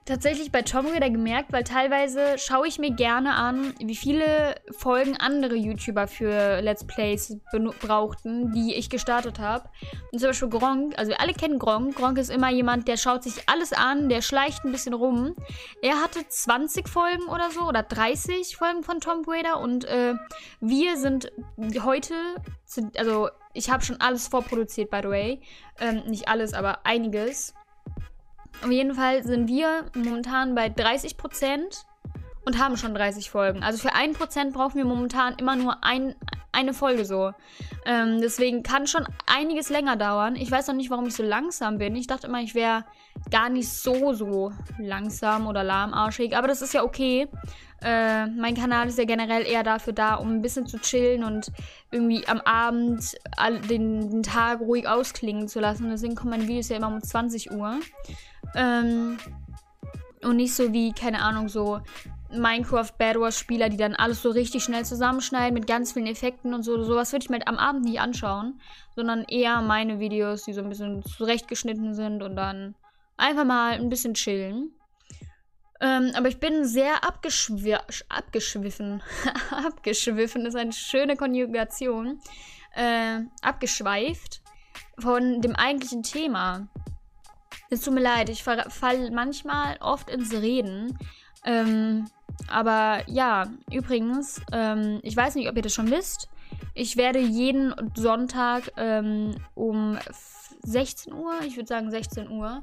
tatsächlich 0.04 0.52
bei 0.52 0.62
Tomb 0.62 0.90
Raider 0.92 1.10
gemerkt, 1.10 1.52
weil 1.52 1.64
teilweise 1.64 2.36
schaue 2.38 2.66
ich 2.68 2.78
mir 2.78 2.90
gerne 2.90 3.34
an, 3.34 3.74
wie 3.78 3.96
viele 3.96 4.54
Folgen 4.70 5.16
andere 5.16 5.54
YouTuber 5.54 6.06
für 6.06 6.60
Let's 6.60 6.86
Plays 6.86 7.36
brauchten, 7.80 8.52
die 8.52 8.74
ich 8.74 8.90
gestartet 8.90 9.38
habe. 9.38 9.68
Und 10.12 10.18
zum 10.18 10.28
Beispiel 10.28 10.48
Gronk, 10.48 10.98
also 10.98 11.10
wir 11.10 11.20
alle 11.20 11.32
kennen 11.32 11.58
Gronk. 11.58 11.96
Gronk 11.96 12.18
ist 12.18 12.30
immer 12.30 12.50
jemand, 12.50 12.86
der 12.86 12.96
schaut 12.96 13.22
sich 13.22 13.48
alles 13.48 13.72
an, 13.72 14.08
der 14.08 14.20
schleicht 14.20 14.64
ein 14.64 14.72
bisschen 14.72 14.94
rum. 14.94 15.34
Er 15.80 16.02
hatte 16.02 16.26
20 16.28 16.88
Folgen 16.88 17.24
oder 17.24 17.50
so 17.50 17.62
oder 17.62 17.82
30 17.82 18.56
Folgen 18.56 18.82
von 18.82 19.00
Tomb 19.00 19.26
Raider 19.26 19.60
und 19.60 19.86
äh, 19.86 20.14
wir 20.60 20.96
sind 20.96 21.32
heute, 21.82 22.14
also 22.96 23.28
ich 23.54 23.70
habe 23.70 23.84
schon 23.84 24.00
alles 24.00 24.28
vorproduziert, 24.28 24.90
by 24.90 25.00
the 25.02 25.08
way. 25.08 25.40
Ähm, 25.80 26.02
nicht 26.06 26.28
alles, 26.28 26.52
aber 26.52 26.84
einiges. 26.84 27.54
Auf 28.62 28.70
jeden 28.70 28.94
Fall 28.94 29.24
sind 29.24 29.48
wir 29.48 29.84
momentan 29.94 30.54
bei 30.54 30.68
30 30.68 31.16
Prozent 31.16 31.84
und 32.44 32.58
haben 32.58 32.76
schon 32.76 32.94
30 32.94 33.30
Folgen. 33.30 33.62
Also 33.62 33.78
für 33.78 33.94
1% 33.94 34.52
brauchen 34.52 34.76
wir 34.76 34.84
momentan 34.84 35.34
immer 35.38 35.56
nur 35.56 35.82
ein, 35.82 36.14
eine 36.52 36.74
Folge 36.74 37.04
so. 37.04 37.32
Ähm, 37.86 38.20
deswegen 38.20 38.62
kann 38.62 38.86
schon 38.86 39.06
einiges 39.26 39.70
länger 39.70 39.96
dauern. 39.96 40.36
Ich 40.36 40.50
weiß 40.50 40.68
noch 40.68 40.74
nicht, 40.74 40.90
warum 40.90 41.06
ich 41.06 41.14
so 41.14 41.22
langsam 41.22 41.78
bin. 41.78 41.96
Ich 41.96 42.06
dachte 42.06 42.26
immer, 42.26 42.40
ich 42.40 42.54
wäre 42.54 42.84
gar 43.30 43.48
nicht 43.48 43.70
so, 43.70 44.12
so 44.12 44.52
langsam 44.78 45.46
oder 45.46 45.64
lahmarschig. 45.64 46.36
Aber 46.36 46.48
das 46.48 46.62
ist 46.62 46.74
ja 46.74 46.82
okay. 46.82 47.28
Äh, 47.82 48.26
mein 48.26 48.54
Kanal 48.54 48.88
ist 48.88 48.98
ja 48.98 49.04
generell 49.04 49.46
eher 49.46 49.62
dafür 49.62 49.92
da, 49.92 50.14
um 50.14 50.30
ein 50.30 50.42
bisschen 50.42 50.66
zu 50.66 50.78
chillen 50.78 51.22
und 51.22 51.52
irgendwie 51.90 52.26
am 52.26 52.40
Abend 52.40 53.14
den, 53.68 54.10
den 54.10 54.22
Tag 54.22 54.60
ruhig 54.60 54.88
ausklingen 54.88 55.48
zu 55.48 55.60
lassen. 55.60 55.90
Deswegen 55.90 56.14
kommen 56.14 56.30
meine 56.30 56.48
Videos 56.48 56.68
ja 56.68 56.76
immer 56.76 56.88
um 56.88 57.02
20 57.02 57.52
Uhr. 57.52 57.80
Ähm, 58.54 59.18
und 60.22 60.36
nicht 60.36 60.54
so 60.54 60.72
wie, 60.72 60.92
keine 60.92 61.22
Ahnung, 61.22 61.48
so 61.48 61.80
Minecraft 62.30 62.90
Bad 62.98 63.18
Wars 63.18 63.38
Spieler, 63.38 63.68
die 63.68 63.76
dann 63.76 63.94
alles 63.94 64.22
so 64.22 64.30
richtig 64.30 64.64
schnell 64.64 64.84
zusammenschneiden 64.84 65.54
mit 65.54 65.66
ganz 65.66 65.92
vielen 65.92 66.06
Effekten 66.06 66.54
und 66.54 66.62
so. 66.62 66.82
Sowas 66.82 67.12
würde 67.12 67.24
ich 67.24 67.30
mir 67.30 67.36
halt 67.36 67.48
am 67.48 67.58
Abend 67.58 67.84
nicht 67.84 68.00
anschauen, 68.00 68.60
sondern 68.96 69.24
eher 69.24 69.60
meine 69.60 70.00
Videos, 70.00 70.44
die 70.44 70.52
so 70.52 70.62
ein 70.62 70.68
bisschen 70.68 71.02
zurechtgeschnitten 71.04 71.94
sind 71.94 72.22
und 72.22 72.36
dann 72.36 72.74
einfach 73.16 73.44
mal 73.44 73.72
ein 73.74 73.88
bisschen 73.88 74.14
chillen. 74.14 74.72
Ähm, 75.80 76.12
aber 76.14 76.28
ich 76.28 76.40
bin 76.40 76.64
sehr 76.64 77.04
abgeschw 77.04 77.76
abgeschwiffen. 78.08 79.02
abgeschwiffen 79.50 80.46
ist 80.46 80.56
eine 80.56 80.72
schöne 80.72 81.16
Konjugation. 81.16 82.20
Äh, 82.74 83.20
abgeschweift 83.42 84.42
von 84.98 85.40
dem 85.40 85.54
eigentlichen 85.54 86.02
Thema. 86.02 86.68
Es 87.70 87.80
tut 87.80 87.94
mir 87.94 88.02
leid, 88.02 88.28
ich 88.28 88.42
falle 88.42 89.10
manchmal 89.10 89.76
oft 89.80 90.10
ins 90.10 90.32
Reden. 90.32 90.98
Ähm, 91.44 92.06
aber 92.48 93.02
ja, 93.06 93.46
übrigens, 93.72 94.40
ähm, 94.52 95.00
ich 95.02 95.16
weiß 95.16 95.34
nicht, 95.34 95.48
ob 95.48 95.56
ihr 95.56 95.62
das 95.62 95.74
schon 95.74 95.90
wisst. 95.90 96.28
Ich 96.74 96.96
werde 96.96 97.20
jeden 97.20 97.74
Sonntag 97.94 98.72
ähm, 98.76 99.34
um 99.54 99.98
16 100.62 101.12
Uhr, 101.12 101.40
ich 101.46 101.56
würde 101.56 101.68
sagen 101.68 101.90
16 101.90 102.30
Uhr, 102.30 102.62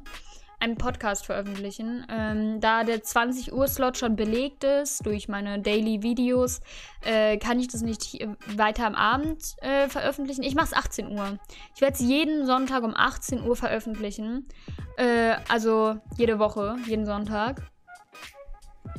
einen 0.61 0.77
Podcast 0.77 1.25
veröffentlichen. 1.25 2.05
Ähm, 2.09 2.61
da 2.61 2.83
der 2.83 3.03
20 3.03 3.51
Uhr 3.51 3.67
Slot 3.67 3.97
schon 3.97 4.15
belegt 4.15 4.63
ist 4.63 5.05
durch 5.05 5.27
meine 5.27 5.59
Daily 5.59 6.03
Videos, 6.03 6.61
äh, 7.03 7.37
kann 7.37 7.59
ich 7.59 7.67
das 7.67 7.81
nicht 7.81 8.25
weiter 8.55 8.85
am 8.85 8.95
Abend 8.95 9.55
äh, 9.61 9.89
veröffentlichen. 9.89 10.43
Ich 10.43 10.55
mache 10.55 10.67
es 10.67 10.73
18 10.73 11.11
Uhr. 11.11 11.39
Ich 11.75 11.81
werde 11.81 11.95
es 11.95 11.99
jeden 11.99 12.45
Sonntag 12.45 12.83
um 12.83 12.95
18 12.95 13.43
Uhr 13.43 13.55
veröffentlichen. 13.55 14.47
Äh, 14.97 15.35
also 15.49 15.97
jede 16.17 16.39
Woche, 16.39 16.77
jeden 16.85 17.05
Sonntag. 17.05 17.63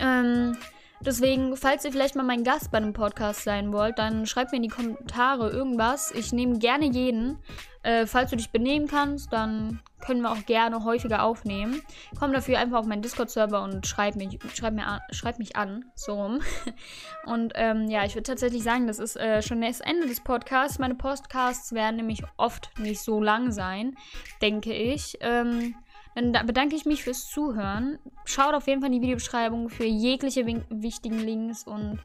Ähm, 0.01 0.57
deswegen, 1.05 1.57
falls 1.57 1.85
ihr 1.85 1.93
vielleicht 1.93 2.17
mal 2.17 2.23
mein 2.23 2.45
Gast 2.45 2.71
bei 2.71 2.79
einem 2.79 2.93
Podcast 2.93 3.45
sein 3.45 3.73
wollt, 3.73 3.99
dann 3.99 4.27
schreibt 4.27 4.53
mir 4.53 4.57
in 4.57 4.63
die 4.63 4.69
Kommentare 4.69 5.51
irgendwas. 5.51 6.11
Ich 6.13 6.33
nehme 6.33 6.59
gerne 6.59 6.87
jeden. 6.87 7.39
Äh, 7.83 8.07
falls 8.07 8.31
du 8.31 8.37
dich 8.37 8.51
benehmen 8.51 8.87
kannst, 8.87 9.33
dann 9.33 9.81
können 10.01 10.21
wir 10.21 10.31
auch 10.31 10.47
gerne 10.47 10.85
häufiger 10.85 11.25
aufnehmen. 11.25 11.83
Komm 12.19 12.33
dafür 12.33 12.59
einfach 12.59 12.79
auf 12.79 12.87
meinen 12.87 13.03
Discord-Server 13.03 13.63
und 13.63 13.87
schreib 13.87 14.15
mich, 14.15 14.39
schreib, 14.55 14.75
mir 14.75 14.87
an, 14.87 15.01
schreib 15.11 15.39
mich 15.39 15.57
an. 15.57 15.85
So 15.95 16.15
rum. 16.15 16.41
Und 17.27 17.53
ähm, 17.55 17.89
ja, 17.89 18.05
ich 18.05 18.15
würde 18.15 18.25
tatsächlich 18.25 18.65
sagen, 18.65 18.89
das 18.89 18.99
ist 18.99 19.17
äh, 19.17 19.43
schon 19.43 19.61
das 19.61 19.81
Ende 19.81 20.09
des 20.09 20.21
Podcasts. 20.21 20.81
Meine 20.81 20.97
Podcasts 20.97 21.73
werden 21.73 21.97
nämlich 21.97 22.23
oft 22.37 22.71
nicht 22.79 23.01
so 23.01 23.21
lang 23.21 23.53
sein, 23.53 23.97
denke 24.41 24.73
ich. 24.73 25.19
Ähm, 25.21 25.77
dann 26.15 26.33
bedanke 26.47 26.77
ich 26.77 26.85
mich 26.85 27.05
fürs 27.05 27.29
Zuhören. 27.29 27.99
Schaut 28.25 28.55
auf 28.55 28.67
jeden 28.67 28.81
Fall 28.81 28.89
in 28.93 29.01
die 29.01 29.03
Videobeschreibung 29.03 29.69
für 29.69 29.85
jegliche 29.85 30.47
wichtigen 30.47 31.19
Links 31.19 31.65
und 31.65 31.99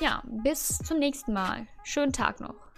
ja, 0.00 0.22
bis 0.24 0.78
zum 0.78 0.98
nächsten 0.98 1.32
Mal. 1.32 1.66
Schönen 1.84 2.12
Tag 2.12 2.40
noch. 2.40 2.71